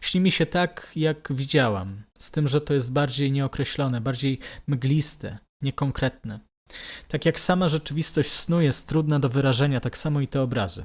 [0.00, 5.38] Śni mi się tak, jak widziałam, z tym, że to jest bardziej nieokreślone, bardziej mgliste,
[5.62, 6.40] niekonkretne.
[7.08, 10.84] Tak jak sama rzeczywistość snu jest trudna do wyrażenia, tak samo i te obrazy.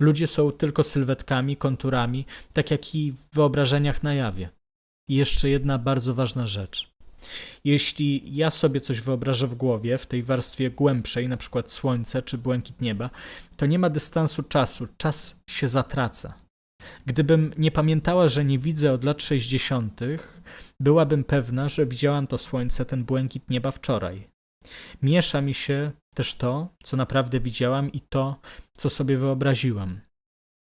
[0.00, 4.50] Ludzie są tylko sylwetkami, konturami, tak jak i w wyobrażeniach na jawie.
[5.08, 6.93] I jeszcze jedna bardzo ważna rzecz.
[7.64, 12.38] Jeśli ja sobie coś wyobrażę w głowie, w tej warstwie głębszej, na przykład słońce czy
[12.38, 13.10] błękit nieba,
[13.56, 16.34] to nie ma dystansu czasu, czas się zatraca.
[17.06, 20.00] Gdybym nie pamiętała, że nie widzę od lat 60.,
[20.80, 24.28] byłabym pewna, że widziałam to słońce, ten błękit nieba wczoraj.
[25.02, 28.40] Miesza mi się też to, co naprawdę widziałam i to,
[28.76, 30.00] co sobie wyobraziłam.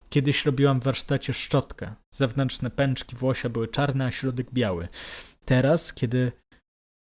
[0.09, 1.95] Kiedyś robiłam w warsztacie szczotkę.
[2.13, 4.87] Zewnętrzne pęczki włosia były czarne, a środek biały.
[5.45, 6.31] Teraz, kiedy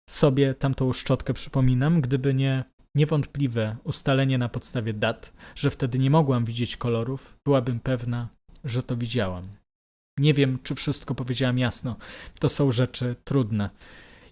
[0.10, 2.64] sobie tamtą szczotkę przypominam, gdyby nie
[2.96, 8.30] niewątpliwe ustalenie na podstawie dat, że wtedy nie mogłam widzieć kolorów, byłabym pewna,
[8.64, 9.48] że to widziałam.
[10.20, 11.96] Nie wiem, czy wszystko powiedziałam jasno.
[12.40, 13.70] To są rzeczy trudne.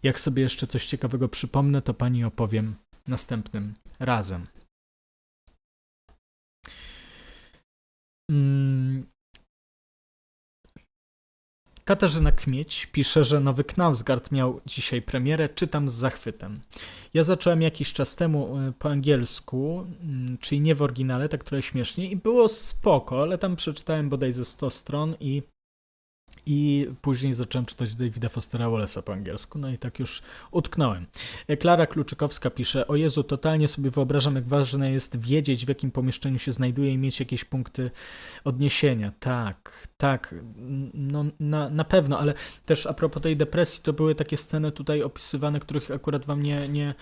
[0.04, 2.76] Jak sobie jeszcze coś ciekawego przypomnę, to pani opowiem
[3.08, 4.48] następnym razem.
[8.32, 9.15] Mm.
[11.88, 15.50] Katarzyna Kmieć pisze, że nowy Knausgard miał dzisiaj premierę.
[15.50, 16.60] Czytam z zachwytem.
[17.14, 21.62] Ja zacząłem jakiś czas temu y, po angielsku, mm, czyli nie w oryginale, tak trochę
[21.62, 25.44] śmiesznie, i było spoko, ale tam przeczytałem bodaj ze 100 stron i
[26.46, 30.22] i później zacząłem czytać Davida Fostera Wallace'a po angielsku, no i tak już
[30.52, 31.08] utknąłem.
[31.60, 36.40] Klara Kluczykowska pisze, o Jezu, totalnie sobie wyobrażam, jak ważne jest wiedzieć, w jakim pomieszczeniu
[36.40, 37.92] się znajduje i mieć jakieś punkty
[38.44, 39.12] odniesienia.
[39.20, 40.36] Tak, tak,
[40.94, 42.34] no na, na pewno, ale
[42.66, 46.70] też a propos tej depresji, to były takie sceny tutaj opisywane, których akurat wam nie,
[46.70, 46.96] nie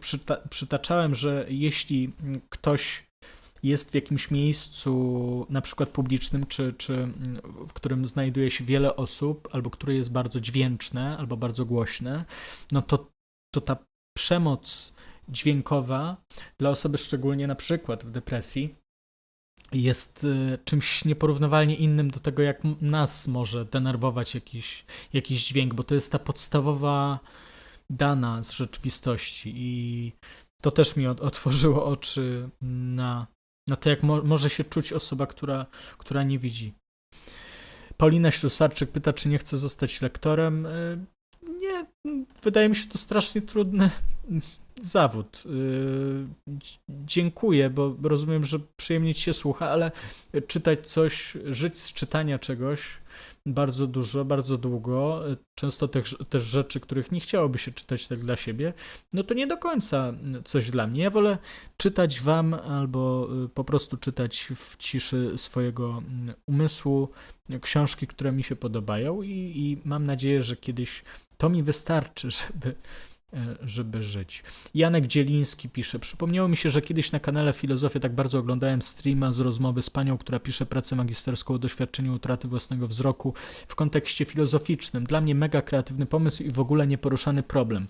[0.00, 2.12] przyta przytaczałem, że jeśli
[2.48, 3.07] ktoś
[3.62, 7.08] jest w jakimś miejscu, na przykład publicznym, czy, czy
[7.66, 12.24] w którym znajduje się wiele osób, albo które jest bardzo dźwięczne, albo bardzo głośne,
[12.72, 13.06] no to,
[13.54, 13.76] to ta
[14.16, 14.96] przemoc
[15.28, 16.16] dźwiękowa
[16.58, 18.74] dla osoby szczególnie na przykład w depresji
[19.72, 25.84] jest y, czymś nieporównywalnie innym do tego, jak nas może denerwować jakiś, jakiś dźwięk, bo
[25.84, 27.18] to jest ta podstawowa
[27.90, 30.12] dana z rzeczywistości i
[30.62, 33.26] to też mi otworzyło oczy na
[33.68, 35.66] na to, jak mo może się czuć osoba, która,
[35.98, 36.74] która nie widzi.
[37.96, 40.66] Paulina Ślusarczyk pyta, czy nie chce zostać lektorem.
[40.66, 40.70] E,
[41.60, 41.86] nie,
[42.42, 43.90] wydaje mi się to strasznie trudny
[44.86, 45.42] zawód.
[45.46, 45.50] E,
[46.88, 49.90] dziękuję, bo rozumiem, że przyjemnie ci się słucha, ale
[50.46, 53.00] czytać coś, żyć z czytania czegoś
[53.46, 55.22] bardzo dużo, bardzo długo,
[55.54, 58.72] często też, też rzeczy, których nie chciałoby się czytać tak dla siebie,
[59.12, 60.12] no to nie do końca
[60.44, 61.02] coś dla mnie.
[61.02, 61.38] Ja wolę
[61.76, 67.08] czytać wam albo y, po prostu czytać w ciszy swojego mm, umysłu
[67.60, 71.02] książki, które mi się podobają i, i mam nadzieję, że kiedyś
[71.36, 72.74] to mi wystarczy, żeby
[73.62, 74.42] żeby żyć.
[74.74, 79.32] Janek Dzieliński pisze: Przypomniało mi się, że kiedyś na kanale Filozofię tak bardzo oglądałem streama
[79.32, 83.34] z rozmowy z panią, która pisze pracę magisterską o doświadczeniu utraty własnego wzroku
[83.68, 85.04] w kontekście filozoficznym.
[85.04, 87.86] Dla mnie mega kreatywny pomysł i w ogóle nieporuszany problem.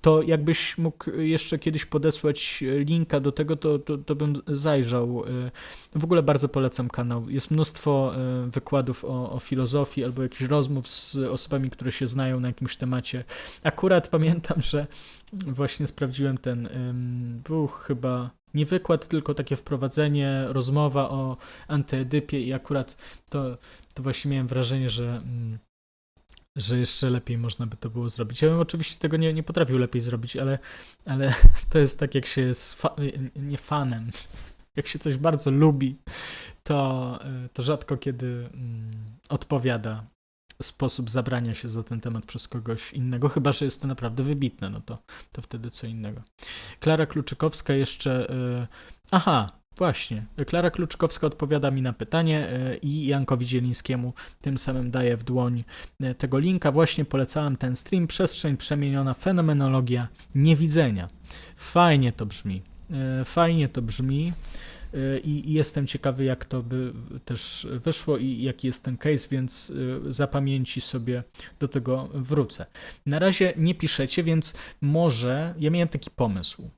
[0.00, 5.24] To jakbyś mógł jeszcze kiedyś podesłać linka do tego, to, to, to bym zajrzał.
[5.24, 5.50] E,
[5.94, 7.30] w ogóle bardzo polecam kanał.
[7.30, 12.40] Jest mnóstwo e, wykładów o, o filozofii albo jakichś rozmów z osobami, które się znają
[12.40, 13.24] na jakimś temacie.
[13.62, 14.77] Akurat pamiętam, że
[15.32, 16.68] właśnie sprawdziłem ten,
[17.44, 21.36] był chyba nie wykład, tylko takie wprowadzenie, rozmowa o
[21.68, 22.96] antyedypie i akurat
[23.30, 23.58] to,
[23.94, 25.58] to właśnie miałem wrażenie, że mm,
[26.56, 28.42] że jeszcze lepiej można by to było zrobić.
[28.42, 30.58] Ja bym oczywiście tego nie, nie potrafił lepiej zrobić, ale,
[31.06, 31.34] ale
[31.70, 32.94] to jest tak, jak się jest fa
[33.36, 34.10] nie fanem,
[34.76, 35.96] jak się coś bardzo lubi,
[36.62, 37.18] to,
[37.52, 38.92] to rzadko kiedy mm,
[39.28, 40.04] odpowiada
[40.62, 44.70] sposób zabrania się za ten temat przez kogoś innego, chyba że jest to naprawdę wybitne,
[44.70, 44.98] no to,
[45.32, 46.22] to wtedy co innego.
[46.80, 48.26] Klara Kluczykowska jeszcze.
[48.60, 48.66] Yy,
[49.10, 50.26] aha, Właśnie.
[50.46, 55.64] Klara Kluczkowska odpowiada mi na pytanie e, i Jankowi Dzielińskiemu tym samym daje w dłoń
[56.00, 56.72] e, tego linka.
[56.72, 58.06] Właśnie polecałem ten stream.
[58.06, 61.08] Przestrzeń przemieniona, fenomenologia niewidzenia.
[61.56, 62.62] Fajnie to brzmi.
[63.24, 64.32] Fajnie to brzmi.
[64.94, 66.92] Y, i jestem ciekawy, jak to by
[67.24, 71.22] też wyszło i jaki jest ten case, więc y, zapamięci sobie
[71.58, 72.66] do tego wrócę.
[73.06, 76.70] Na razie nie piszecie, więc może ja miałem taki pomysł.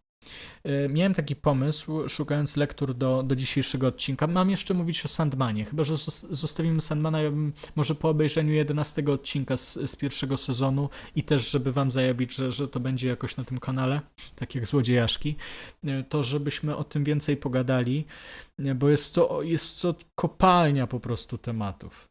[0.67, 4.27] Y, Miałem taki pomysł, szukając lektur do, do dzisiejszego odcinka.
[4.27, 8.53] Mam jeszcze mówić o Sandmanie, chyba że zos- zostawimy Sandmana ja bym może po obejrzeniu
[8.53, 13.09] 11 odcinka z, z pierwszego sezonu i też, żeby wam zajawić, że, że to będzie
[13.09, 14.01] jakoś na tym kanale,
[14.37, 15.37] tak jak Złodziejaszki,
[15.85, 18.05] y, to żebyśmy o tym więcej pogadali,
[18.61, 22.11] y, bo jest to, jest to kopalnia po prostu tematów.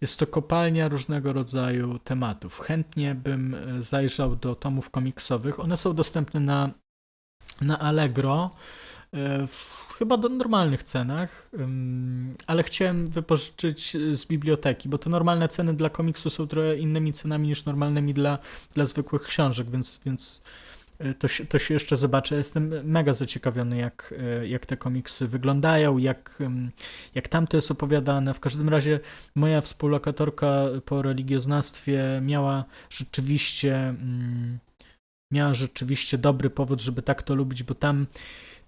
[0.00, 2.58] Jest to kopalnia różnego rodzaju tematów.
[2.58, 5.60] Chętnie bym zajrzał do tomów komiksowych.
[5.60, 6.70] One są dostępne na
[7.60, 8.50] na Allegro
[9.12, 11.50] e, w chyba do normalnych cenach,
[12.46, 17.48] ale chciałem wypożyczyć z biblioteki, bo te normalne ceny dla komiksu są trochę innymi cenami
[17.48, 18.38] niż normalnymi dla,
[18.74, 20.42] dla zwykłych książek, więc, więc
[20.98, 22.36] e, to się, to się jeszcze zobaczy.
[22.36, 26.38] Jestem mega zaciekawiony, jak, e, jak te komiksy wyglądają, jak,
[27.14, 28.34] jak tam to jest opowiadane.
[28.34, 29.00] W każdym razie
[29.34, 33.76] moja współlokatorka po religioznawstwie miała rzeczywiście.
[33.76, 34.58] mm,
[35.30, 38.06] miała rzeczywiście dobry powód, żeby tak to lubić, bo tam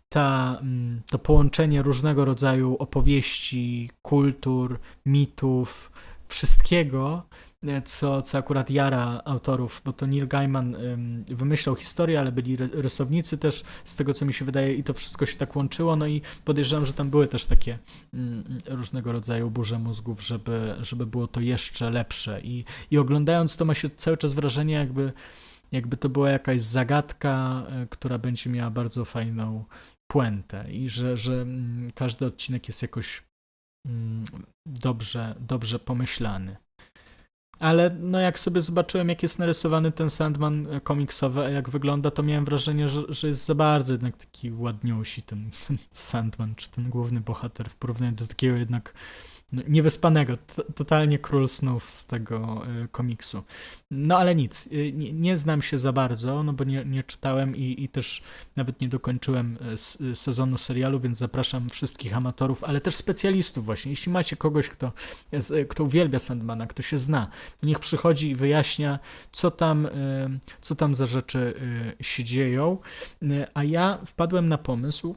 [0.08, 5.92] ta, mm, to połączenie różnego rodzaju opowieści, kultur, mitów,
[6.28, 7.22] wszystkiego,
[7.66, 12.56] e, co, co akurat jara autorów, bo to Neil Gaiman ym, wymyślał historię, ale byli
[12.56, 15.96] ry- rysownicy też, z tego co mi się wydaje, i to wszystko się tak łączyło,
[15.96, 17.78] no i podejrzewam, że tam były też takie
[18.14, 22.40] mm, różnego rodzaju burze mózgów, żeby, żeby było to jeszcze lepsze.
[22.40, 25.12] I, I oglądając to ma się cały czas wrażenie, jakby
[25.72, 29.64] jakby to była jakaś zagadka, e, która będzie miała bardzo fajną
[30.10, 33.22] puentę i że, że mm, każdy odcinek jest jakoś
[33.88, 34.24] mm,
[34.66, 36.56] dobrze, dobrze pomyślany.
[37.58, 42.10] Ale no jak sobie zobaczyłem, jak jest narysowany ten Sandman e, komiksowy, a jak wygląda,
[42.10, 46.70] to miałem wrażenie, że, że jest za bardzo jednak taki ładniusi ten, ten Sandman, czy
[46.70, 48.94] ten główny bohater w porównaniu do takiego jednak
[49.53, 50.38] niewyspanego,
[50.74, 53.42] totalnie król snów z tego y, komiksu.
[53.90, 57.57] No ale nic, y, nie, nie znam się za bardzo, no bo nie, nie czytałem
[57.57, 58.22] i, i też
[58.57, 59.59] nawet nie dokończyłem
[60.12, 63.92] y, sezonu serialu, więc zapraszam wszystkich amatorów, ale też specjalistów właśnie.
[63.92, 64.92] Jeśli macie kogoś, kto,
[65.68, 67.30] kto uwielbia Sandmana, kto się zna,
[67.61, 68.98] to niech przychodzi i wyjaśnia,
[69.32, 69.88] co tam,
[70.61, 71.55] co tam za rzeczy
[72.00, 72.78] się dzieją.
[73.55, 75.16] A ja wpadłem na pomysł,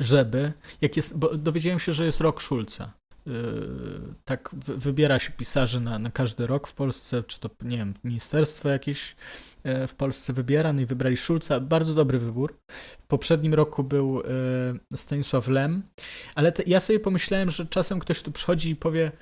[0.00, 3.01] żeby, jak jest, bo dowiedziałem się, że jest rok Szulca.
[3.26, 7.76] Yy, tak wy- wybiera się pisarzy na, na każdy rok w Polsce, czy to, nie
[7.76, 9.16] wiem, ministerstwo jakieś
[9.62, 11.60] e, w Polsce wybiera, no i wybrali Szulca.
[11.60, 12.58] Bardzo dobry wybór.
[13.02, 14.24] W poprzednim roku był e,
[14.96, 15.82] Stanisław Lem,
[16.34, 19.12] ale te, ja sobie pomyślałem, że czasem ktoś tu przychodzi i powie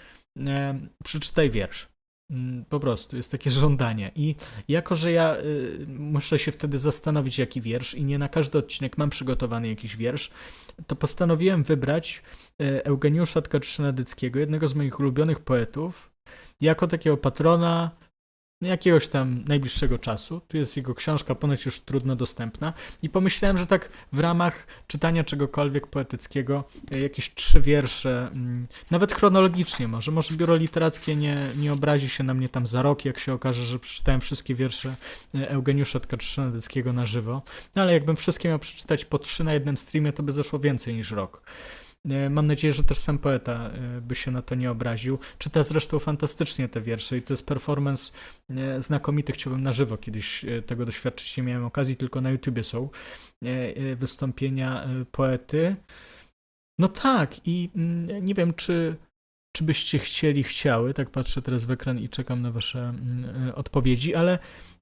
[1.05, 1.89] przeczytaj wiersz.
[2.31, 4.11] Mm, Po prostu jest takie żądanie.
[4.15, 4.35] I
[4.69, 8.99] jako, że ja y, muszę się wtedy zastanowić, jaki wiersz, i nie na każdy odcinek
[8.99, 10.31] mam przygotowany jakiś wiersz,
[10.87, 12.23] to postanowiłem wybrać
[12.63, 16.11] y, Eugeniusza Tkaczyna-Dyckiego, jednego z moich ulubionych poetów,
[16.61, 17.91] jako takiego patrona
[18.69, 20.41] jakiegoś tam najbliższego czasu.
[20.49, 22.73] Tu jest jego książka, ponoć już trudno dostępna.
[23.03, 29.13] I pomyślałem, że tak w ramach czytania czegokolwiek poetyckiego, y, jakieś trzy wiersze, mm, nawet
[29.13, 33.19] chronologicznie może, może biuro literackie nie, nie obrazi się na mnie tam za rok, jak
[33.19, 34.97] się okaże, że przeczytałem wszystkie wiersze
[35.35, 37.43] y, Eugeniusza Tkaczyna-Dyckiego na żywo.
[37.75, 40.95] No ale jakbym wszystkie miał przeczytać po trzy na jednym streamie, to by zeszło więcej
[40.95, 41.43] niż rok.
[42.09, 45.19] E, Mam nadzieję, że też sam poeta e, by się na to nie obraził.
[45.39, 48.13] Czyta zresztą fantastycznie te wiersze i to jest performance
[48.51, 49.33] e, znakomity.
[49.33, 51.37] Chciałbym na żywo kiedyś tego doświadczyć.
[51.37, 52.89] Nie miałem okazji, tylko na YouTubie są
[53.97, 55.77] wystąpienia poety.
[56.81, 58.97] No tak i mm, nie wiem, czy,
[59.57, 64.15] czy byście chcieli, chciały, tak patrzę teraz w ekran i czekam na wasze mm, odpowiedzi,
[64.15, 64.39] ale,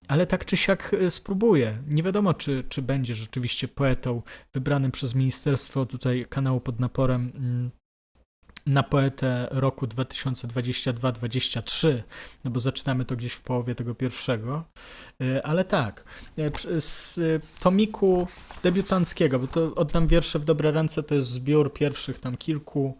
[0.09, 1.83] ale tak czy siak e, spróbuję.
[1.89, 4.23] Nie wiadomo, czy, czy będzie rzeczywiście poetą
[4.55, 7.71] wybranym przez ministerstwo tutaj kanału pod naporem mm,
[8.67, 12.03] na poetę roku 2022-2023,
[12.45, 14.65] no bo zaczynamy to gdzieś w połowie tego pierwszego,
[15.23, 16.05] E, ale tak,
[16.39, 17.21] e, z
[17.61, 18.27] tomiku
[18.63, 22.99] debiutanckiego, bo to oddam wiersze w dobre ręce, to jest zbiór pierwszych tam kilku,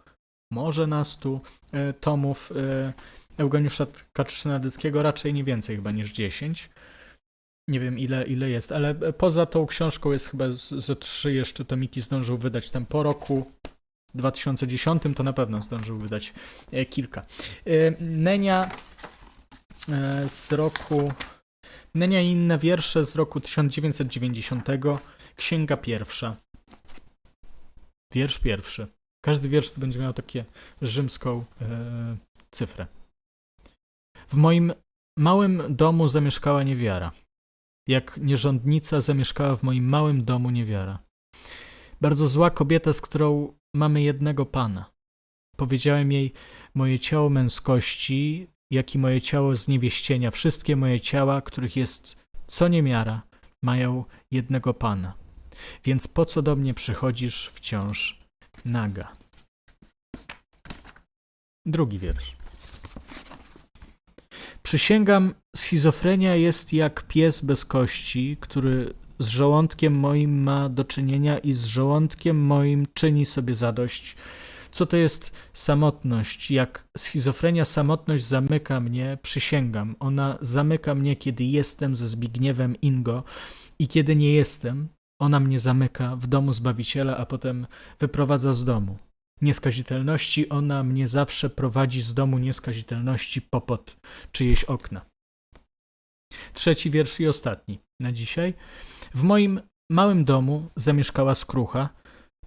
[0.51, 1.41] może nastu
[1.99, 2.53] tomów
[3.37, 6.69] Eugeniusza Kaczyna-Dyckiego, raczej nie więcej chyba niż 10.
[7.69, 10.45] Nie wiem ile, ile jest, ale poza tą książką jest chyba
[10.77, 13.51] ze trzy jeszcze tomiki zdążył wydać tam po roku
[14.13, 16.33] 2010 to na pewno zdążył wydać
[16.71, 17.21] e, kilka.
[17.21, 18.69] E, Nenia
[19.89, 21.11] e, z roku
[21.95, 24.67] Nenia i inne wiersze z roku 1990
[25.35, 26.35] Księga pierwsza
[28.13, 28.87] Wiersz pierwszy
[29.25, 30.45] Każdy wiersz będzie miał takie
[30.81, 32.17] rzymską e,
[32.51, 32.87] cyfrę.
[34.27, 34.73] W moim
[35.17, 37.11] małym domu zamieszkała niewiara.
[37.89, 40.99] Jak nierządnica zamieszkała w moim małym domu niewiara.
[42.01, 44.91] Bardzo zła kobieta, z którą mamy jednego pana.
[45.57, 46.33] Powiedziałem jej,
[46.75, 52.17] moje ciało męskości, jak i moje ciało zniewieścienia, wszystkie moje ciała, których jest
[52.47, 53.21] co niemiara,
[53.63, 55.13] mają jednego pana.
[55.83, 58.19] Więc po co do mnie przychodzisz wciąż
[58.65, 59.11] naga?
[61.65, 62.37] Drugi wiersz.
[64.63, 71.53] Przysięgam, schizofrenia jest jak pies bez kości, który z żołądkiem moim ma do czynienia i
[71.53, 74.15] z żołądkiem moim czyni sobie zadość.
[74.71, 76.51] Co to jest samotność?
[76.51, 79.95] Jak schizofrenia, samotność zamyka mnie, przysięgam.
[79.99, 83.23] Ona zamyka mnie, kiedy jestem ze Zbigniewem Ingo
[83.79, 84.87] i kiedy nie jestem,
[85.21, 87.67] ona mnie zamyka w domu Zbawiciela, a potem
[87.99, 88.97] wyprowadza z domu.
[89.41, 93.95] Nieskazitelności ona mnie zawsze prowadzi z domu nieskazitelności popod
[94.31, 95.08] czyjeś okna.
[96.53, 98.53] Trzeci wiersz i ostatni na dzisiaj.
[99.13, 99.61] W moim
[99.91, 101.89] małym domu zamieszkała skrucha.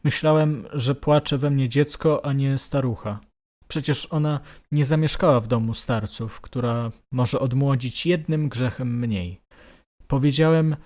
[0.05, 3.21] Myślałem, że płacze we mnie dziecko, a nie starucha.
[3.69, 4.41] Przecież ona
[4.73, 9.41] nie zamieszkała w domu starców, która może odmłodzić jednym grzechem mniej.
[10.07, 10.77] Powiedziałem,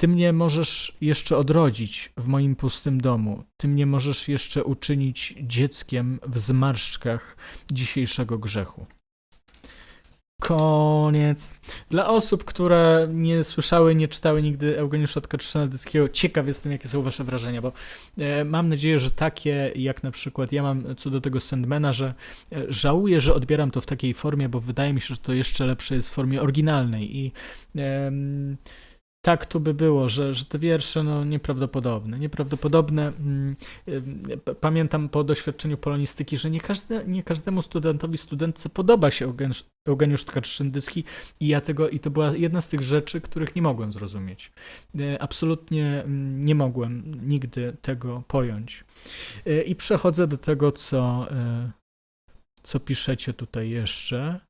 [0.00, 3.44] ty mnie możesz jeszcze odrodzić w moim pustym domu.
[3.60, 7.36] Ty mnie możesz jeszcze uczynić dzieckiem w zmarszczkach
[7.70, 8.86] dzisiejszego grzechu.
[10.40, 11.54] Koniec.
[11.90, 17.24] Dla osób, które nie słyszały, nie czytały nigdy Eugeniusza Tkaczyna-Dyckiego, ciekaw jestem, jakie są wasze
[17.24, 17.72] wrażenia, bo
[18.18, 22.14] e, mam nadzieję, że takie, jak na przykład ja mam co do tego Sandmana, że
[22.52, 25.66] e, żałuję, że odbieram to w takiej formie, bo wydaje mi się, że to jeszcze
[25.66, 27.32] lepsze jest w formie oryginalnej i
[27.76, 28.12] e,
[29.24, 32.18] tak tu by było, że, że te wiersze no, nieprawdopodobne.
[32.18, 33.12] Nieprawdopodobne.
[33.18, 33.56] Mm,
[34.60, 40.24] pamiętam po doświadczeniu polonistyki, że nie, każde, nie każdemu studentowi, studentce podoba się Eugeniusz, Eugeniusz
[40.24, 41.04] Tkaczyndycki
[41.40, 44.52] i ja tego, i to była jedna z tych rzeczy, których nie mogłem zrozumieć.
[45.00, 48.84] E, absolutnie mm, nie mogłem nigdy tego pojąć.
[49.46, 51.26] E, I przechodzę do tego, co,
[52.62, 54.40] co piszecie tutaj jeszcze.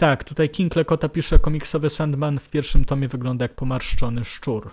[0.00, 4.70] Tak, tutaj King Lekota pisze, komiksowy Sandman w pierwszym tomie wygląda jak pomarszczony szczur.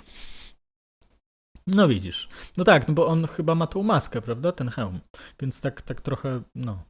[1.67, 2.29] No widzisz.
[2.57, 4.51] No tak, no bo on chyba ma tą maskę, prawda?
[4.51, 4.99] Ten hełm.
[5.41, 6.83] Więc tak, tak trochę, no.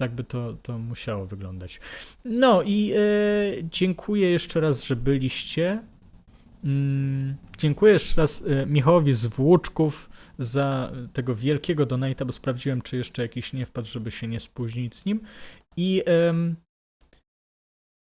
[0.00, 1.80] Tak by to, to musiało wyglądać.
[2.24, 2.98] No i e,
[3.62, 5.82] dziękuję jeszcze raz, że byliście.
[6.64, 12.96] Mm, dziękuję jeszcze raz e, Michałowi z Włóczków za tego wielkiego donata, bo sprawdziłem, czy
[12.96, 15.20] jeszcze jakiś nie wpadł, żeby się nie spóźnić z nim.
[15.76, 16.02] I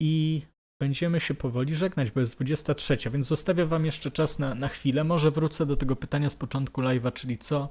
[0.04, 0.42] i
[0.80, 5.04] będziemy się powoli żegnać, bo jest 23, więc zostawię Wam jeszcze czas na, na chwilę.
[5.04, 7.68] Może wrócę do tego pytania z początku live'a, czyli co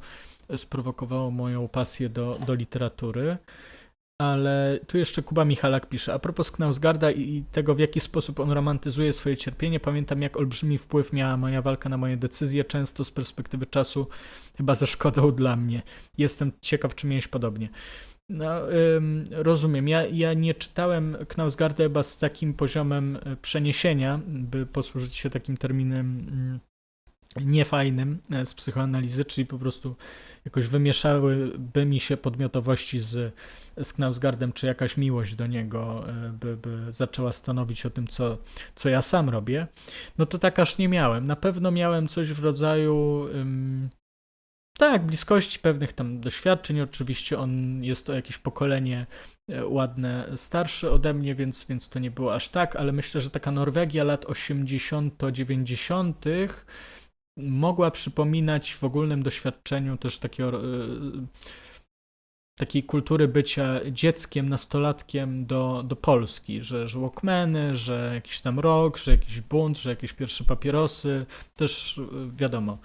[0.57, 3.37] sprowokowało moją pasję do, do literatury.
[4.21, 6.13] Ale tu jeszcze Kuba Michalak pisze.
[6.13, 10.77] A propos Knausgarda i tego, w jaki sposób on romantyzuje swoje cierpienie, pamiętam, jak olbrzymi
[10.77, 14.07] wpływ miała moja walka na moje decyzje, często z perspektywy czasu,
[14.57, 15.81] chyba ze szkodą dla mnie.
[16.17, 17.69] Jestem ciekaw, czy miałeś podobnie.
[18.29, 19.87] No, ym, rozumiem.
[19.87, 26.27] Ja, ja nie czytałem Knausgarda z takim poziomem e, przeniesienia, by posłużyć się takim terminem
[26.29, 26.59] mm,
[27.41, 29.95] niefajnym e, z psychoanalizy, czyli po prostu
[30.45, 33.33] jakoś wymieszałyby mi się podmiotowości z,
[33.83, 38.37] z Knausgardem, czy jakaś miłość do niego e, by, by zaczęła stanowić o tym, co,
[38.75, 39.67] co ja sam robię.
[40.17, 41.27] No to tak aż nie miałem.
[41.27, 43.27] Na pewno miałem coś w rodzaju
[44.77, 46.81] tak, bliskości pewnych tam doświadczeń.
[46.81, 49.05] Oczywiście on jest to jakieś pokolenie
[49.49, 53.29] e, ładne, starsze ode mnie, więc, więc to nie było aż tak, ale myślę, że
[53.29, 56.13] taka Norwegia lat 80-90
[57.37, 60.61] mogła przypominać w ogólnym doświadczeniu też takiego e,
[62.55, 66.99] takiej kultury bycia dzieckiem, nastolatkiem do, do Polski, że, że
[67.73, 71.25] że jakiś tam rok, że jakiś bunt, że jakieś pierwsze papierosy,
[71.55, 72.03] też e,
[72.35, 72.77] wiadomo.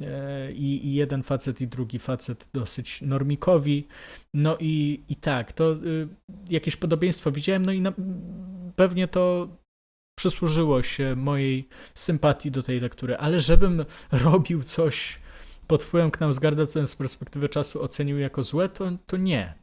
[0.00, 3.88] E, I, i jeden facet i drugi facet dosyć normikowi.
[4.34, 6.08] No i, i tak, to y,
[6.50, 7.92] jakieś podobieństwo widziałem, no i na,
[8.76, 9.48] pewnie to
[10.18, 15.18] przysłużyło się mojej sympatii do tej lektury, ale żebym robił coś
[15.66, 19.54] pod wpływem Knausgarda, co z perspektywy czasu ocenił jako złe, to, to nie.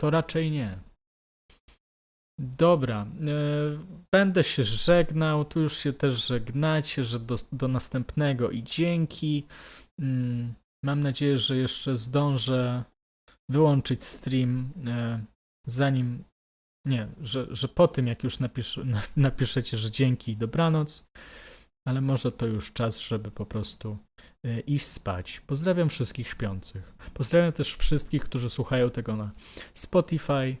[0.00, 0.78] To raczej nie.
[2.40, 3.06] Dobra, e,
[4.14, 9.46] będę się żegnał, tu już się też żegnacie, że do, do następnego i dzięki.
[10.00, 10.54] Mm,
[10.84, 12.84] mam nadzieję, że jeszcze zdążę
[13.50, 15.24] wyłączyć stream, e,
[15.66, 16.24] zanim,
[16.86, 18.80] nie, że, że po tym jak już napisz,
[19.16, 21.04] napiszecie, że dzięki i dobranoc,
[21.88, 23.98] ale może to już czas, żeby po prostu
[24.46, 25.40] e, iść spać.
[25.40, 26.92] Pozdrawiam wszystkich śpiących.
[27.14, 29.30] Pozdrawiam też wszystkich, którzy słuchają tego na
[29.74, 30.56] Spotify,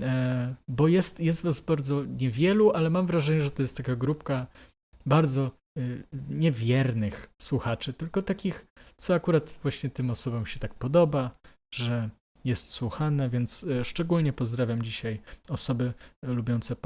[0.00, 4.46] e, bo jest, jest was bardzo niewielu, ale mam wrażenie, że to jest taka grupka
[5.06, 11.30] bardzo y, niewiernych słuchaczy, tylko takich, co akurat właśnie tym osobom się tak podoba,
[11.74, 12.10] że
[12.44, 15.92] jest słuchane, więc szczególnie pozdrawiam dzisiaj osoby
[16.22, 16.76] lubiące